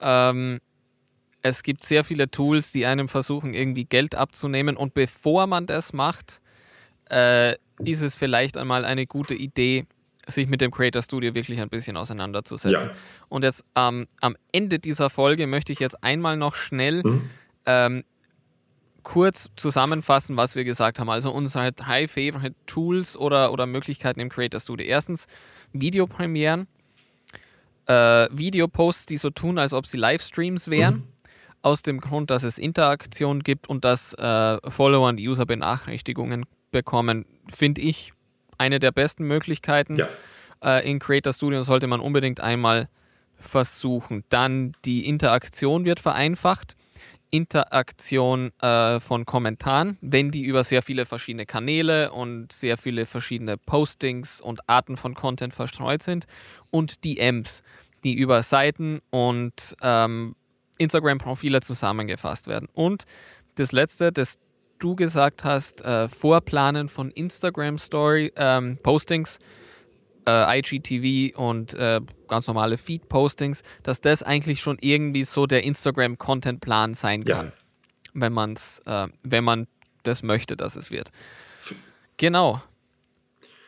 ähm, 0.00 0.58
es 1.40 1.62
gibt 1.62 1.86
sehr 1.86 2.02
viele 2.02 2.28
Tools, 2.30 2.72
die 2.72 2.84
einem 2.84 3.08
versuchen, 3.08 3.54
irgendwie 3.54 3.84
Geld 3.84 4.16
abzunehmen. 4.16 4.76
Und 4.76 4.94
bevor 4.94 5.46
man 5.46 5.66
das 5.66 5.92
macht, 5.92 6.40
äh, 7.08 7.52
ist 7.84 8.02
es 8.02 8.16
vielleicht 8.16 8.56
einmal 8.56 8.84
eine 8.84 9.06
gute 9.06 9.34
Idee, 9.34 9.86
sich 10.26 10.48
mit 10.48 10.60
dem 10.60 10.70
Creator 10.70 11.02
Studio 11.02 11.34
wirklich 11.34 11.60
ein 11.60 11.68
bisschen 11.68 11.96
auseinanderzusetzen. 11.96 12.88
Ja. 12.88 12.94
Und 13.28 13.44
jetzt 13.44 13.64
ähm, 13.76 14.06
am 14.20 14.36
Ende 14.52 14.78
dieser 14.78 15.10
Folge 15.10 15.46
möchte 15.46 15.72
ich 15.72 15.78
jetzt 15.78 16.02
einmal 16.02 16.36
noch 16.36 16.54
schnell 16.54 17.02
mhm. 17.04 17.30
Ähm, 17.66 18.04
kurz 19.02 19.50
zusammenfassen, 19.56 20.36
was 20.36 20.54
wir 20.54 20.64
gesagt 20.64 20.98
haben. 20.98 21.10
Also 21.10 21.30
unsere 21.32 21.72
drei 21.72 22.08
Favorite 22.08 22.54
Tools 22.66 23.16
oder, 23.16 23.52
oder 23.52 23.66
Möglichkeiten 23.66 24.20
im 24.20 24.28
Creator 24.28 24.60
Studio. 24.60 24.86
Erstens 24.86 25.26
Videopremieren, 25.72 26.66
äh, 27.86 28.28
Videoposts, 28.30 29.06
die 29.06 29.16
so 29.16 29.30
tun, 29.30 29.58
als 29.58 29.72
ob 29.72 29.86
sie 29.86 29.96
Livestreams 29.96 30.68
wären. 30.68 30.94
Mhm. 30.94 31.08
Aus 31.62 31.82
dem 31.82 32.00
Grund, 32.00 32.30
dass 32.30 32.42
es 32.42 32.58
Interaktion 32.58 33.44
gibt 33.44 33.68
und 33.68 33.84
dass 33.84 34.14
äh, 34.14 34.58
Follower 34.68 35.08
und 35.08 35.20
User 35.20 35.46
Benachrichtigungen 35.46 36.44
bekommen, 36.72 37.24
finde 37.48 37.82
ich 37.82 38.12
eine 38.58 38.80
der 38.80 38.90
besten 38.90 39.24
Möglichkeiten. 39.28 39.96
Ja. 39.96 40.08
Äh, 40.62 40.90
in 40.90 40.98
Creator 40.98 41.32
Studio 41.32 41.62
sollte 41.62 41.86
man 41.86 42.00
unbedingt 42.00 42.40
einmal 42.40 42.88
versuchen. 43.36 44.24
Dann 44.28 44.72
die 44.84 45.06
Interaktion 45.06 45.84
wird 45.84 46.00
vereinfacht. 46.00 46.76
Interaktion 47.32 48.52
äh, 48.60 49.00
von 49.00 49.24
Kommentaren, 49.24 49.96
wenn 50.02 50.30
die 50.30 50.42
über 50.42 50.62
sehr 50.64 50.82
viele 50.82 51.06
verschiedene 51.06 51.46
Kanäle 51.46 52.12
und 52.12 52.52
sehr 52.52 52.76
viele 52.76 53.06
verschiedene 53.06 53.56
Postings 53.56 54.40
und 54.40 54.68
Arten 54.68 54.98
von 54.98 55.14
Content 55.14 55.54
verstreut 55.54 56.02
sind 56.02 56.26
und 56.70 57.04
DMs, 57.04 57.62
die 58.04 58.14
über 58.14 58.42
Seiten 58.42 59.00
und 59.10 59.74
ähm, 59.80 60.36
Instagram-Profile 60.76 61.62
zusammengefasst 61.62 62.48
werden. 62.48 62.68
Und 62.74 63.04
das 63.54 63.72
letzte, 63.72 64.12
das 64.12 64.38
du 64.78 64.94
gesagt 64.94 65.42
hast, 65.42 65.80
äh, 65.80 66.10
Vorplanen 66.10 66.90
von 66.90 67.10
Instagram-Story, 67.10 68.32
ähm, 68.36 68.78
äh, 70.26 70.58
IGTV 70.58 71.38
und 71.38 71.74
äh, 71.74 72.00
ganz 72.28 72.46
normale 72.46 72.78
Feed-Postings, 72.78 73.62
dass 73.82 74.00
das 74.00 74.22
eigentlich 74.22 74.60
schon 74.60 74.78
irgendwie 74.80 75.24
so 75.24 75.46
der 75.46 75.64
Instagram-Content-Plan 75.64 76.94
sein 76.94 77.24
kann, 77.24 77.46
ja. 77.46 77.52
wenn, 78.14 78.32
man's, 78.32 78.80
äh, 78.86 79.08
wenn 79.22 79.44
man 79.44 79.66
das 80.02 80.22
möchte, 80.22 80.56
dass 80.56 80.76
es 80.76 80.90
wird. 80.90 81.10
Genau. 82.16 82.62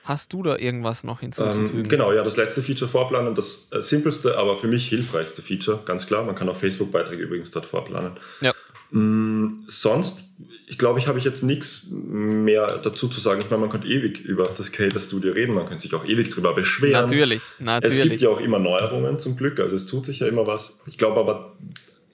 Hast 0.05 0.35
du 0.35 0.43
da 0.43 0.59
irgendwas 0.59 1.03
noch 1.03 1.21
hinzuzufügen? 1.21 1.85
Ähm, 1.85 1.89
genau, 1.89 2.13
ja, 2.13 2.23
das 2.23 2.37
letzte 2.37 2.63
Feature 2.63 2.91
vorplanen, 2.91 3.35
das 3.35 3.71
äh, 3.73 3.81
simpelste, 3.81 4.37
aber 4.37 4.59
für 4.59 4.69
mich 4.69 4.87
hilfreichste 4.87 5.41
Feature, 5.41 5.81
ganz 5.87 6.07
klar. 6.07 6.25
Man 6.25 6.35
kann 6.35 6.47
auch 6.51 6.57
Facebook-Beiträge 6.57 7.23
übrigens 7.23 7.51
dort 7.51 7.65
vorplanen. 7.65 8.13
Ja. 8.43 8.53
Mm, 8.95 9.65
sonst, 9.67 10.21
ich 10.69 10.79
glaube, 10.79 11.01
ich 11.01 11.09
habe 11.09 11.19
ich 11.19 11.25
jetzt 11.25 11.43
nichts 11.43 11.89
mehr 11.91 12.79
dazu 12.79 13.09
zu 13.09 13.21
sagen. 13.21 13.41
Ich 13.43 13.51
meine, 13.51 13.63
man 13.63 13.71
könnte 13.71 13.89
ewig 13.89 14.21
über 14.21 14.45
das 14.45 14.71
Creator 14.71 15.01
Studio 15.03 15.33
reden, 15.33 15.53
man 15.53 15.67
könnte 15.67 15.83
sich 15.83 15.93
auch 15.95 16.05
ewig 16.05 16.31
drüber 16.31 16.55
beschweren. 16.55 17.07
Natürlich, 17.07 17.43
natürlich. 17.59 17.99
Es 17.99 18.05
gibt 18.05 18.21
ja 18.21 18.29
auch 18.29 18.41
immer 18.41 18.61
Neuerungen 18.61 19.19
zum 19.19 19.37
Glück, 19.37 19.59
also 19.59 19.75
es 19.75 19.87
tut 19.87 20.07
sich 20.07 20.21
ja 20.21 20.29
immer 20.29 20.47
was. 20.47 20.79
Ich 20.87 20.97
glaube 20.97 21.19
aber, 21.19 21.57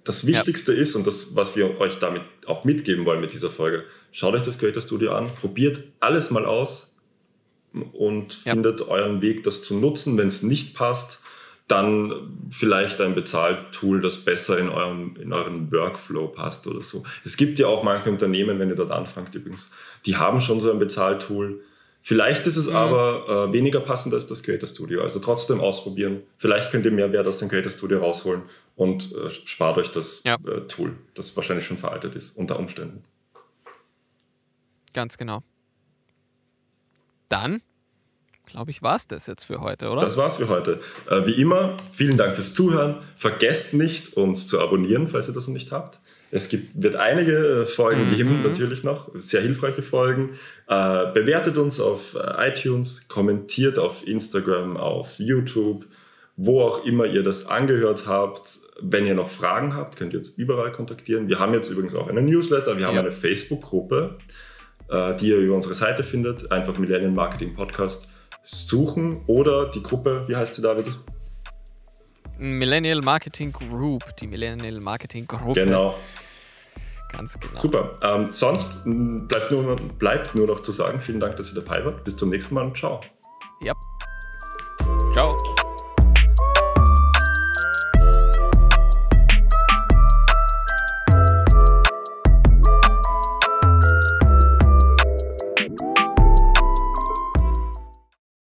das 0.05 0.27
Wichtigste 0.27 0.73
ja. 0.73 0.81
ist 0.81 0.95
und 0.95 1.07
das, 1.07 1.37
was 1.37 1.55
wir 1.55 1.79
euch 1.81 1.99
damit 1.99 2.23
auch 2.47 2.65
mitgeben 2.65 3.05
wollen 3.05 3.21
mit 3.21 3.35
dieser 3.35 3.51
Folge, 3.51 3.85
schaut 4.11 4.33
euch 4.33 4.43
das 4.43 4.59
Creator 4.59 4.81
Studio 4.81 5.13
an, 5.13 5.31
probiert 5.35 5.85
alles 6.01 6.31
mal 6.31 6.47
aus 6.47 6.95
und 7.93 8.43
ja. 8.47 8.53
findet 8.53 8.81
euren 8.81 9.21
Weg, 9.21 9.45
das 9.45 9.63
zu 9.63 9.75
nutzen. 9.75 10.17
Wenn 10.17 10.29
es 10.29 10.43
nicht 10.43 10.75
passt, 10.75 11.20
dann 11.71 12.49
vielleicht 12.51 13.01
ein 13.01 13.15
Bezahltool, 13.15 14.01
das 14.01 14.19
besser 14.19 14.59
in 14.59 14.69
euren, 14.69 15.17
in 15.17 15.33
euren 15.33 15.71
Workflow 15.71 16.29
passt 16.29 16.67
oder 16.67 16.83
so. 16.83 17.05
Es 17.25 17.37
gibt 17.37 17.59
ja 17.59 17.69
auch 17.69 17.83
manche 17.83 18.11
Unternehmen, 18.11 18.59
wenn 18.59 18.69
ihr 18.69 18.75
dort 18.75 18.91
anfangt 18.91 19.35
übrigens, 19.35 19.71
die 20.07 20.17
haben 20.17 20.41
schon 20.41 20.61
so 20.61 20.71
ein 20.71 20.79
Bezahltool. 20.79 21.61
Vielleicht 22.03 22.47
ist 22.47 22.57
es 22.57 22.69
mhm. 22.69 22.77
aber 22.77 23.49
äh, 23.49 23.53
weniger 23.53 23.81
passend 23.81 24.15
als 24.15 24.27
das 24.27 24.43
Creator 24.43 24.69
Studio. 24.69 25.03
Also 25.03 25.21
trotzdem 25.21 25.61
ausprobieren. 25.61 26.23
Vielleicht 26.39 26.71
könnt 26.71 26.85
ihr 26.87 26.93
mehr 26.93 27.13
Wert 27.13 27.27
aus 27.27 27.39
dem 27.39 27.49
Creator 27.49 27.71
Studio 27.71 27.99
rausholen 27.99 28.43
und 28.75 29.15
äh, 29.15 29.31
spart 29.31 29.79
euch 29.79 29.93
das 29.93 30.25
ja. 30.25 30.37
äh, 30.37 30.63
Tool, 30.67 30.97
das 31.15 31.37
wahrscheinlich 31.37 31.67
schon 31.67 31.79
veraltet 31.79 32.17
ist, 32.17 32.37
unter 32.37 32.59
Umständen. 32.59 33.03
Ganz 34.93 35.19
genau. 35.19 35.43
Dann 37.29 37.63
glaube 38.51 38.71
ich, 38.71 38.83
war 38.83 38.97
es 38.97 39.07
das 39.07 39.27
jetzt 39.27 39.45
für 39.45 39.61
heute, 39.61 39.89
oder? 39.91 40.01
Das 40.01 40.17
war's 40.17 40.37
für 40.37 40.49
heute. 40.49 40.81
Äh, 41.09 41.27
wie 41.27 41.41
immer, 41.41 41.77
vielen 41.93 42.17
Dank 42.17 42.35
fürs 42.35 42.55
Zuhören. 42.55 42.99
Vergesst 43.17 43.75
nicht, 43.75 44.17
uns 44.17 44.47
zu 44.47 44.61
abonnieren, 44.61 45.09
falls 45.09 45.29
ihr 45.29 45.35
das 45.35 45.47
noch 45.47 45.55
nicht 45.55 45.73
habt. 45.73 45.99
Es 46.33 46.49
gibt, 46.49 46.81
wird 46.81 46.97
einige 46.97 47.63
äh, 47.63 47.67
Folgen 47.67 48.05
mhm. 48.05 48.17
geben, 48.17 48.43
natürlich 48.43 48.85
noch, 48.85 49.11
sehr 49.15 49.41
hilfreiche 49.41 49.83
Folgen. 49.83 50.31
Äh, 50.69 51.13
bewertet 51.13 51.57
uns 51.57 51.81
auf 51.81 52.17
iTunes, 52.39 53.09
kommentiert 53.09 53.79
auf 53.79 54.07
Instagram, 54.07 54.77
auf 54.77 55.19
YouTube, 55.19 55.87
wo 56.37 56.63
auch 56.63 56.85
immer 56.85 57.07
ihr 57.07 57.23
das 57.23 57.47
angehört 57.47 58.07
habt. 58.07 58.61
Wenn 58.81 59.07
ihr 59.07 59.15
noch 59.15 59.29
Fragen 59.29 59.75
habt, 59.75 59.97
könnt 59.97 60.13
ihr 60.13 60.21
uns 60.21 60.31
überall 60.31 60.73
kontaktieren. 60.73 61.29
Wir 61.29 61.39
haben 61.39 61.53
jetzt 61.53 61.71
übrigens 61.71 61.95
auch 61.95 62.09
einen 62.09 62.25
Newsletter, 62.25 62.79
wir 62.79 62.87
haben 62.87 62.95
ja. 62.95 63.01
eine 63.01 63.13
Facebook-Gruppe, 63.13 64.19
äh, 64.89 65.17
die 65.17 65.29
ihr 65.29 65.39
über 65.39 65.57
unsere 65.57 65.75
Seite 65.75 66.03
findet, 66.03 66.51
einfach 66.51 66.79
Millennium 66.79 67.15
Marketing 67.15 67.53
Podcast 67.53 68.09
suchen 68.43 69.23
oder 69.27 69.71
die 69.71 69.83
Gruppe, 69.83 70.25
wie 70.29 70.37
heißt 70.37 70.55
sie 70.55 70.63
David? 70.63 70.87
Millennial 72.39 73.03
Marketing 73.03 73.53
Group, 73.53 74.17
die 74.17 74.27
Millennial 74.27 74.81
Marketing 74.81 75.27
Gruppe. 75.27 75.65
Genau. 75.65 75.95
Ganz 77.13 77.39
genau. 77.39 77.59
Super. 77.59 77.93
Ähm, 78.03 78.33
sonst 78.33 78.79
bleibt 78.85 79.51
nur, 79.51 79.77
bleibt 79.77 80.35
nur 80.35 80.47
noch 80.47 80.63
zu 80.63 80.73
sagen, 80.73 81.01
vielen 81.01 81.21
Dank, 81.21 81.37
dass 81.37 81.53
ihr 81.53 81.61
dabei 81.61 81.85
wart. 81.85 82.05
Bis 82.05 82.17
zum 82.17 82.31
nächsten 82.31 82.55
Mal 82.55 82.65
und 82.65 82.77
ciao. 82.77 83.01